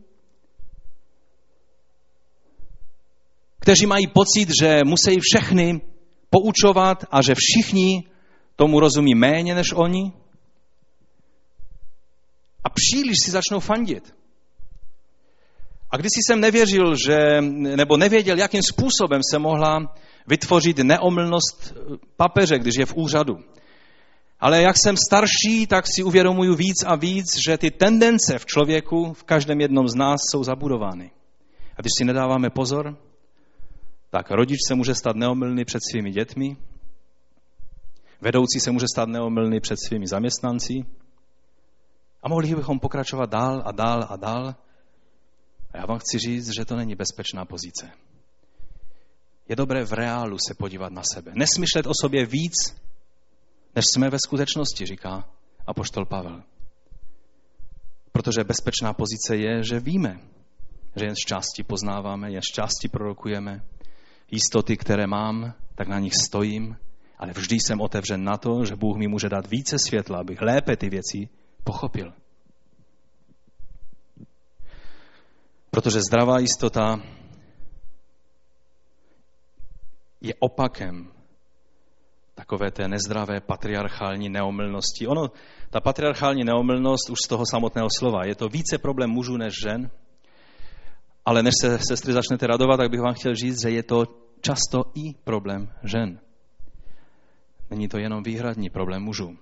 [3.60, 5.80] kteří mají pocit, že musí všechny
[6.30, 8.04] poučovat a že všichni
[8.56, 10.12] tomu rozumí méně než oni.
[12.64, 14.14] A příliš si začnou fandit.
[15.92, 17.40] A když jsem nevěřil, že,
[17.76, 19.94] nebo nevěděl, jakým způsobem se mohla
[20.26, 21.74] vytvořit neomylnost
[22.16, 23.34] papeře, když je v úřadu.
[24.40, 29.12] Ale jak jsem starší, tak si uvědomuju víc a víc, že ty tendence v člověku,
[29.12, 31.10] v každém jednom z nás jsou zabudovány.
[31.76, 32.96] A když si nedáváme pozor,
[34.10, 36.56] tak rodič se může stát neomylný před svými dětmi,
[38.20, 40.84] vedoucí se může stát neomylný před svými zaměstnanci
[42.22, 44.54] a mohli bychom pokračovat dál a dál a dál.
[45.72, 47.90] A já vám chci říct, že to není bezpečná pozice.
[49.48, 51.32] Je dobré v reálu se podívat na sebe.
[51.34, 52.54] Nesmyšlet o sobě víc,
[53.74, 55.28] než jsme ve skutečnosti, říká
[55.66, 56.42] apoštol Pavel.
[58.12, 60.20] Protože bezpečná pozice je, že víme,
[60.96, 63.64] že jen z části poznáváme, jen z části prorokujeme,
[64.30, 66.76] jistoty, které mám, tak na nich stojím,
[67.18, 70.76] ale vždy jsem otevřen na to, že Bůh mi může dát více světla, abych lépe
[70.76, 71.28] ty věci
[71.64, 72.12] pochopil.
[75.74, 77.00] Protože zdravá jistota
[80.20, 81.12] je opakem
[82.34, 85.06] takové té nezdravé patriarchální neomylnosti.
[85.06, 85.30] Ono,
[85.70, 89.90] ta patriarchální neomylnost už z toho samotného slova, je to více problém mužů než žen,
[91.24, 94.04] ale než se sestry začnete radovat, tak bych vám chtěl říct, že je to
[94.40, 96.20] často i problém žen.
[97.70, 99.38] Není to jenom výhradní problém mužů.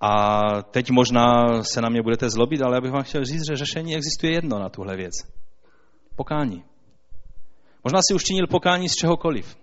[0.00, 3.56] A teď možná se na mě budete zlobit, ale já bych vám chtěl říct, že
[3.56, 5.12] řešení existuje jedno na tuhle věc.
[6.16, 6.64] Pokání.
[7.84, 9.56] Možná si už činil pokání z čehokoliv.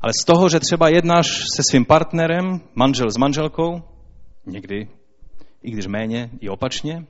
[0.00, 3.82] Ale z toho, že třeba jednáš se svým partnerem, manžel s manželkou,
[4.46, 4.88] někdy,
[5.62, 7.06] i když méně, i opačně,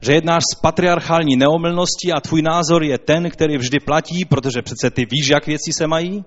[0.00, 4.90] že jednáš s patriarchální neomylností a tvůj názor je ten, který vždy platí, protože přece
[4.90, 6.24] ty víš, jak věci se mají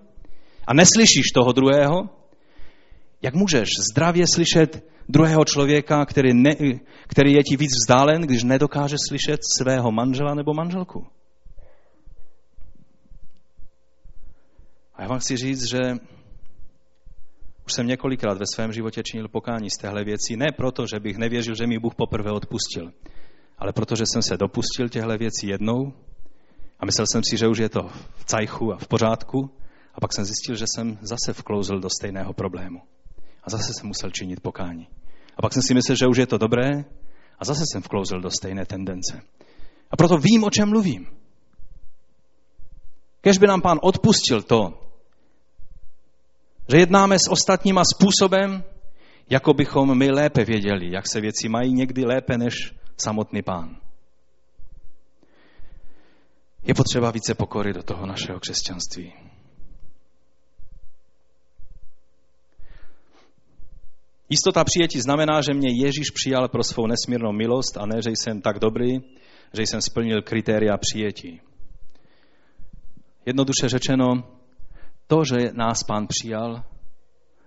[0.68, 2.10] a neslyšíš toho druhého,
[3.22, 6.56] jak můžeš zdravě slyšet druhého člověka, který, ne,
[7.08, 11.08] který je ti víc vzdálen, když nedokáže slyšet svého manžela nebo manželku?
[14.96, 15.80] A já vám chci říct, že
[17.66, 21.18] už jsem několikrát ve svém životě činil pokání z téhle věci, ne proto, že bych
[21.18, 22.92] nevěřil, že mi Bůh poprvé odpustil,
[23.58, 25.94] ale protože jsem se dopustil těchto věcí jednou
[26.80, 27.82] a myslel jsem si, že už je to
[28.16, 29.50] v cajchu a v pořádku
[29.94, 32.82] a pak jsem zjistil, že jsem zase vklouzl do stejného problému.
[33.44, 34.88] A zase jsem musel činit pokání.
[35.38, 36.86] A pak jsem si myslel, že už je to dobré
[37.40, 39.22] a zase jsem vklouzl do stejné tendence.
[39.92, 41.08] A proto vím, o čem mluvím.
[43.22, 44.82] Kež by nám pán odpustil to,
[46.70, 48.64] že jednáme s ostatníma způsobem,
[49.30, 52.54] jako bychom my lépe věděli, jak se věci mají někdy lépe než
[52.98, 53.78] samotný pán.
[56.64, 59.31] Je potřeba více pokory do toho našeho křesťanství.
[64.32, 68.42] Jistota přijetí znamená, že mě Ježíš přijal pro svou nesmírnou milost a ne, že jsem
[68.42, 69.00] tak dobrý,
[69.54, 71.42] že jsem splnil kritéria přijetí.
[73.26, 74.24] Jednoduše řečeno,
[75.08, 76.64] to, že nás pán přijal,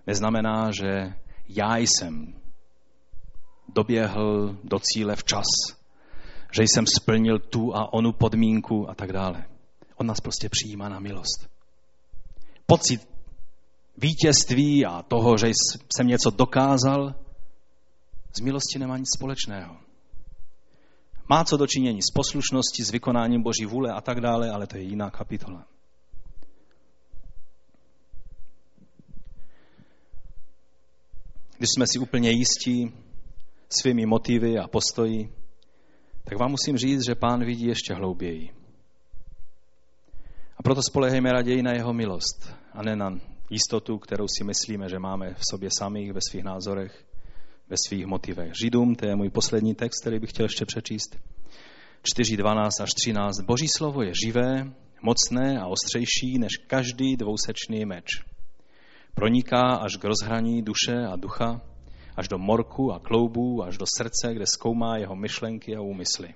[0.07, 1.13] neznamená, že
[1.49, 2.33] já jsem
[3.73, 5.45] doběhl do cíle včas,
[6.51, 9.45] že jsem splnil tu a onu podmínku a tak dále.
[9.95, 11.49] On nás prostě přijímá na milost.
[12.65, 13.14] Pocit
[13.97, 15.47] vítězství a toho, že
[15.95, 17.15] jsem něco dokázal,
[18.37, 19.77] z milosti nemá nic společného.
[21.29, 24.83] Má co dočinění s poslušností, s vykonáním Boží vůle a tak dále, ale to je
[24.83, 25.67] jiná kapitola.
[31.57, 32.93] Když jsme si úplně jistí
[33.69, 35.33] svými motivy a postoji,
[36.23, 38.49] tak vám musím říct, že pán vidí ještě hlouběji.
[40.57, 43.19] A proto spolehejme raději na jeho milost a ne na
[43.49, 47.05] jistotu, kterou si myslíme, že máme v sobě samých, ve svých názorech,
[47.69, 48.51] ve svých motivech.
[48.61, 51.17] Židům, to je můj poslední text, který bych chtěl ještě přečíst.
[52.03, 53.41] 4, 12 až 13.
[53.41, 58.05] Boží slovo je živé, mocné a ostřejší než každý dvousečný meč.
[59.15, 61.61] Proniká až k rozhraní duše a ducha,
[62.15, 66.33] až do morku a kloubů, až do srdce, kde zkoumá jeho myšlenky a úmysly.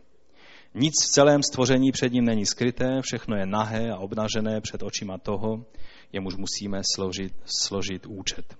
[0.73, 5.17] Nic v celém stvoření před ním není skryté, všechno je nahé a obnažené před očima
[5.17, 5.65] toho,
[6.13, 8.57] jemuž musíme složit, složit účet.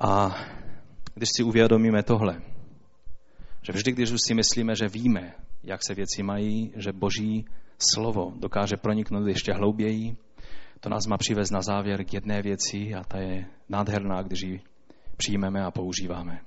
[0.00, 0.36] A
[1.14, 2.42] když si uvědomíme tohle,
[3.62, 7.44] že vždy, když už si myslíme, že víme, jak se věci mají, že Boží
[7.94, 10.16] slovo dokáže proniknout ještě hlouběji,
[10.80, 14.60] to nás má přivést na závěr k jedné věci a ta je nádherná, když ji
[15.16, 16.40] přijmeme a používáme.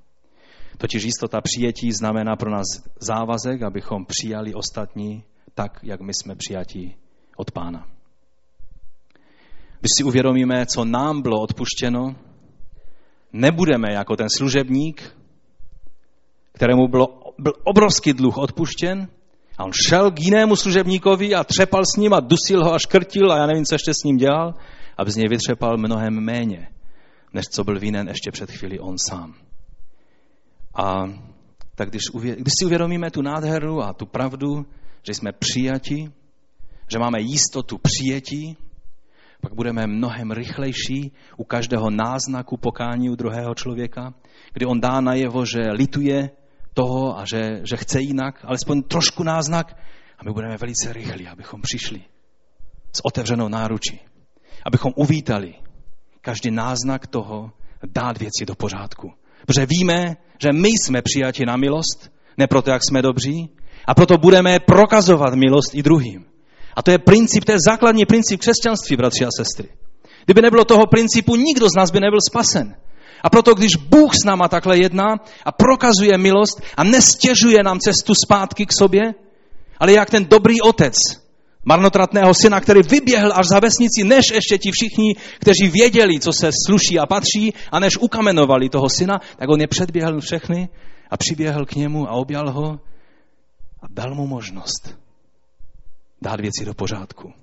[0.78, 2.66] Totiž jistota přijetí znamená pro nás
[3.02, 5.24] závazek, abychom přijali ostatní
[5.54, 6.96] tak, jak my jsme přijatí
[7.36, 7.88] od Pána.
[9.82, 12.16] Když si uvědomíme, co nám bylo odpuštěno,
[13.34, 15.18] nebudeme jako ten služebník,
[16.54, 19.08] kterému bylo, byl obrovský dluh odpuštěn,
[19.58, 23.32] a on šel k jinému služebníkovi a třepal s ním a dusil ho a škrtil
[23.32, 24.54] a já nevím, co ještě s ním dělal,
[24.98, 26.68] aby z něj vytřepal mnohem méně,
[27.34, 29.34] než co byl vinen ještě před chvíli on sám.
[30.76, 31.04] A
[31.76, 34.66] tak když, když si uvědomíme tu nádheru a tu pravdu,
[35.04, 36.12] že jsme přijati,
[36.88, 38.58] že máme jistotu přijetí,
[39.42, 44.14] pak budeme mnohem rychlejší u každého náznaku pokání u druhého člověka,
[44.54, 46.30] kdy on dá najevo, že lituje
[46.74, 49.78] toho a že, že chce jinak, alespoň trošku náznak
[50.18, 52.02] a my budeme velice rychlí, abychom přišli
[52.94, 54.00] s otevřenou náručí,
[54.66, 55.54] abychom uvítali
[56.22, 57.52] každý náznak toho
[57.84, 59.14] dát věci do pořádku.
[59.46, 63.50] Protože víme, že my jsme přijati na milost, ne proto, jak jsme dobří,
[63.86, 66.31] a proto budeme prokazovat milost i druhým.
[66.76, 69.70] A to je princip, to je základní princip křesťanství, bratři a sestry.
[70.26, 72.76] Kdyby nebylo toho principu, nikdo z nás by nebyl spasen.
[73.24, 75.16] A proto, když Bůh s náma takhle jedná
[75.46, 79.02] a prokazuje milost a nestěžuje nám cestu zpátky k sobě,
[79.80, 80.96] ale jak ten dobrý otec
[81.66, 86.50] marnotratného syna, který vyběhl až za vesnici, než ještě ti všichni, kteří věděli, co se
[86.68, 90.70] sluší a patří, a než ukamenovali toho syna, tak on je předběhl všechny
[91.10, 92.80] a přiběhl k němu a objal ho
[93.82, 95.01] a dal mu možnost
[96.22, 97.34] dát věci do pořádku.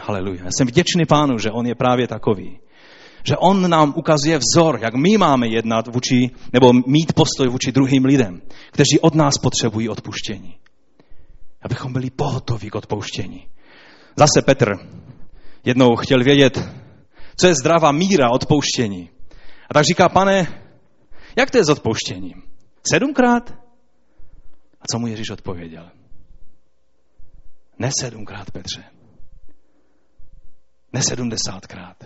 [0.00, 0.44] Haleluja.
[0.58, 2.60] Jsem vděčný pánu, že on je právě takový.
[3.24, 8.04] Že on nám ukazuje vzor, jak my máme jednat vůči, nebo mít postoj vůči druhým
[8.04, 10.56] lidem, kteří od nás potřebují odpuštění.
[11.62, 13.46] Abychom byli pohotoví k odpouštění.
[14.16, 14.68] Zase Petr
[15.64, 16.68] jednou chtěl vědět,
[17.36, 19.10] co je zdravá míra odpouštění.
[19.70, 20.62] A tak říká, pane,
[21.36, 22.42] jak to je s odpouštěním?
[22.90, 23.50] Sedmkrát?
[24.80, 25.90] A co mu Ježíš odpověděl?
[27.80, 28.84] Ne sedmkrát, Petře.
[30.92, 31.96] Ne sedmdesátkrát.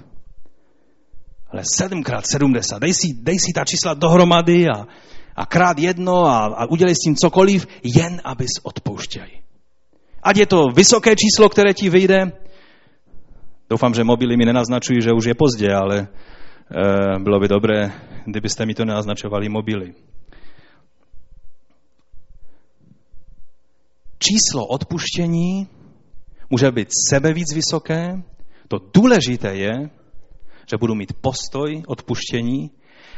[1.51, 2.79] Ale sedmkrát sedmdesát.
[2.79, 4.87] Dej si, dej si ta čísla dohromady a,
[5.37, 9.27] a krát jedno a, a udělej s tím cokoliv, jen abys odpouštěl.
[10.23, 12.33] Ať je to vysoké číslo, které ti vyjde,
[13.71, 16.07] doufám, že mobily mi nenaznačují, že už je pozdě, ale e,
[17.19, 17.93] bylo by dobré,
[18.25, 19.95] kdybyste mi to nenaznačovali mobily.
[24.29, 25.69] Číslo odpuštění
[26.51, 28.23] může být sebe víc vysoké.
[28.69, 29.91] To důležité je,
[30.71, 32.71] že budu mít postoj odpuštění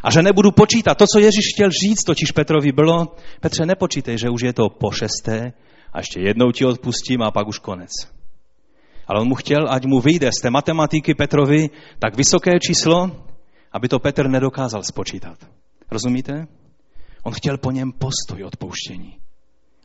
[0.02, 0.98] a že nebudu počítat.
[0.98, 4.90] To, co Ježíš chtěl říct, totiž Petrovi bylo, Petře, nepočítej, že už je to po
[4.90, 5.52] šesté
[5.92, 7.90] a ještě jednou ti odpustím a pak už konec.
[9.06, 13.10] Ale on mu chtěl, ať mu vyjde z té matematiky Petrovi tak vysoké číslo,
[13.72, 15.38] aby to Petr nedokázal spočítat.
[15.90, 16.46] Rozumíte?
[17.22, 19.25] On chtěl po něm postoj odpouštění.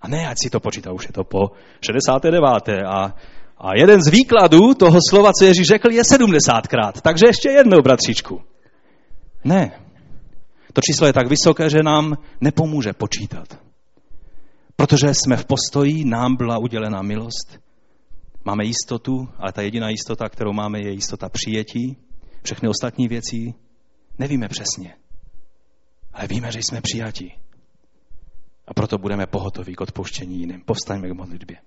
[0.02, 2.70] A ne, ať si to počítá, už je to po 69.
[2.86, 3.14] A,
[3.58, 7.02] a jeden z výkladů toho slova, co Ježíš řekl, je 70krát.
[7.02, 8.41] Takže ještě jednou, bratříčku.
[9.43, 9.72] Ne.
[10.74, 13.60] To číslo je tak vysoké, že nám nepomůže počítat.
[14.76, 17.60] Protože jsme v postoji, nám byla udělena milost,
[18.45, 21.97] máme jistotu, ale ta jediná jistota, kterou máme, je jistota přijetí.
[22.43, 23.54] Všechny ostatní věci
[24.20, 24.95] nevíme přesně.
[26.14, 27.34] Ale víme, že jsme přijatí.
[28.72, 30.61] A proto budeme pohotoví k odpouštění jiným.
[30.65, 31.57] Povstaňme k modlitbě.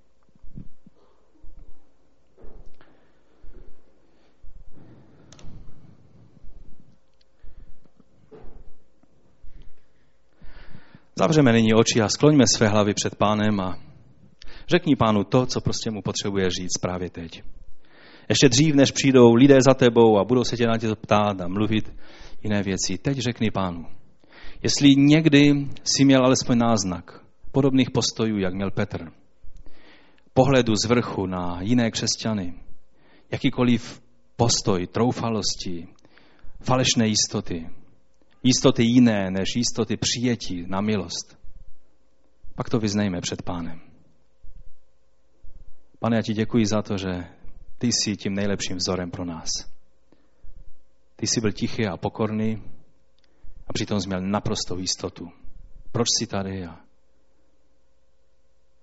[11.16, 13.78] Zavřeme nyní oči a skloňme své hlavy před pánem a
[14.68, 17.42] řekni pánu to, co prostě mu potřebuje říct právě teď.
[18.28, 21.48] Ještě dřív, než přijdou lidé za tebou a budou se tě na tě ptát a
[21.48, 21.96] mluvit
[22.42, 23.86] jiné věci, teď řekni pánu,
[24.65, 29.12] Jestli někdy si měl alespoň náznak podobných postojů, jak měl Petr,
[30.35, 32.55] pohledu z vrchu na jiné křesťany,
[33.31, 34.03] jakýkoliv
[34.37, 35.89] postoj troufalosti,
[36.61, 37.71] falešné jistoty,
[38.43, 41.39] jistoty jiné než jistoty přijetí na milost,
[42.55, 43.81] pak to vyznejme před pánem.
[45.99, 47.25] Pane, já ti děkuji za to, že
[47.79, 49.49] ty jsi tím nejlepším vzorem pro nás.
[51.17, 52.62] Ty jsi byl tichý a pokorný,
[53.67, 55.33] a přitom jsi měl naprostou jistotu.
[55.93, 56.81] Proč jsi tady a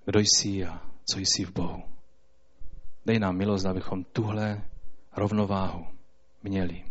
[0.05, 1.83] kdo jsi a co jsi v Bohu.
[3.05, 4.63] Dej nám milost, abychom tuhle
[5.15, 5.85] rovnováhu
[6.43, 6.83] měli.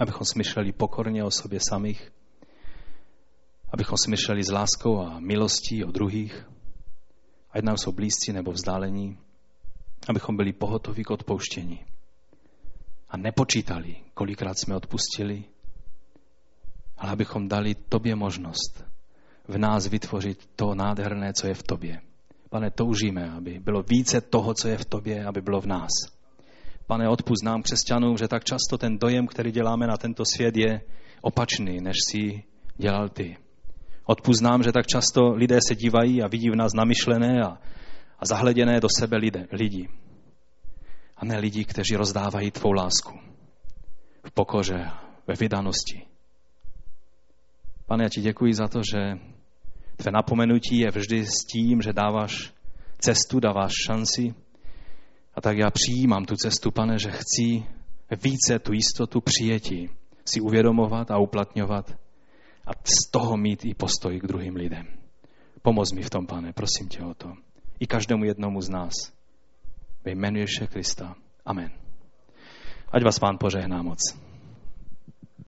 [0.00, 2.12] Abychom smyšleli pokorně o sobě samých,
[3.72, 6.48] abychom smyšleli s láskou a milostí o druhých,
[7.50, 9.18] ať nám jsou blízcí nebo vzdálení,
[10.08, 11.84] abychom byli pohotoví k odpouštění
[13.08, 15.44] a nepočítali, kolikrát jsme odpustili,
[16.98, 18.94] ale abychom dali tobě možnost
[19.48, 22.00] v nás vytvořit to nádherné, co je v tobě.
[22.50, 25.90] Pane, toužíme, aby bylo více toho, co je v tobě, aby bylo v nás.
[26.86, 30.80] Pane, odpust nám křesťanům, že tak často ten dojem, který děláme na tento svět, je
[31.20, 32.42] opačný, než si
[32.76, 33.36] dělal ty.
[34.04, 37.58] Odpust nám, že tak často lidé se dívají a vidí v nás namyšlené a,
[38.18, 39.88] a zahleděné do sebe lidé, lidi.
[41.16, 43.18] A ne lidi, kteří rozdávají tvou lásku
[44.24, 44.90] v pokoře,
[45.26, 46.13] ve vydanosti.
[47.86, 49.18] Pane, já ti děkuji za to, že
[49.96, 52.52] tvé napomenutí je vždy s tím, že dáváš
[52.98, 54.34] cestu, dáváš šanci.
[55.34, 57.66] A tak já přijímám tu cestu, pane, že chci
[58.22, 59.90] více tu jistotu přijetí
[60.24, 61.90] si uvědomovat a uplatňovat
[62.66, 64.86] a z toho mít i postoj k druhým lidem.
[65.62, 67.32] Pomoz mi v tom, pane, prosím tě o to.
[67.80, 68.92] I každému jednomu z nás.
[70.04, 71.14] Ve jménu Ježíše Krista.
[71.46, 71.70] Amen.
[72.92, 74.23] Ať vás pán požehná moc.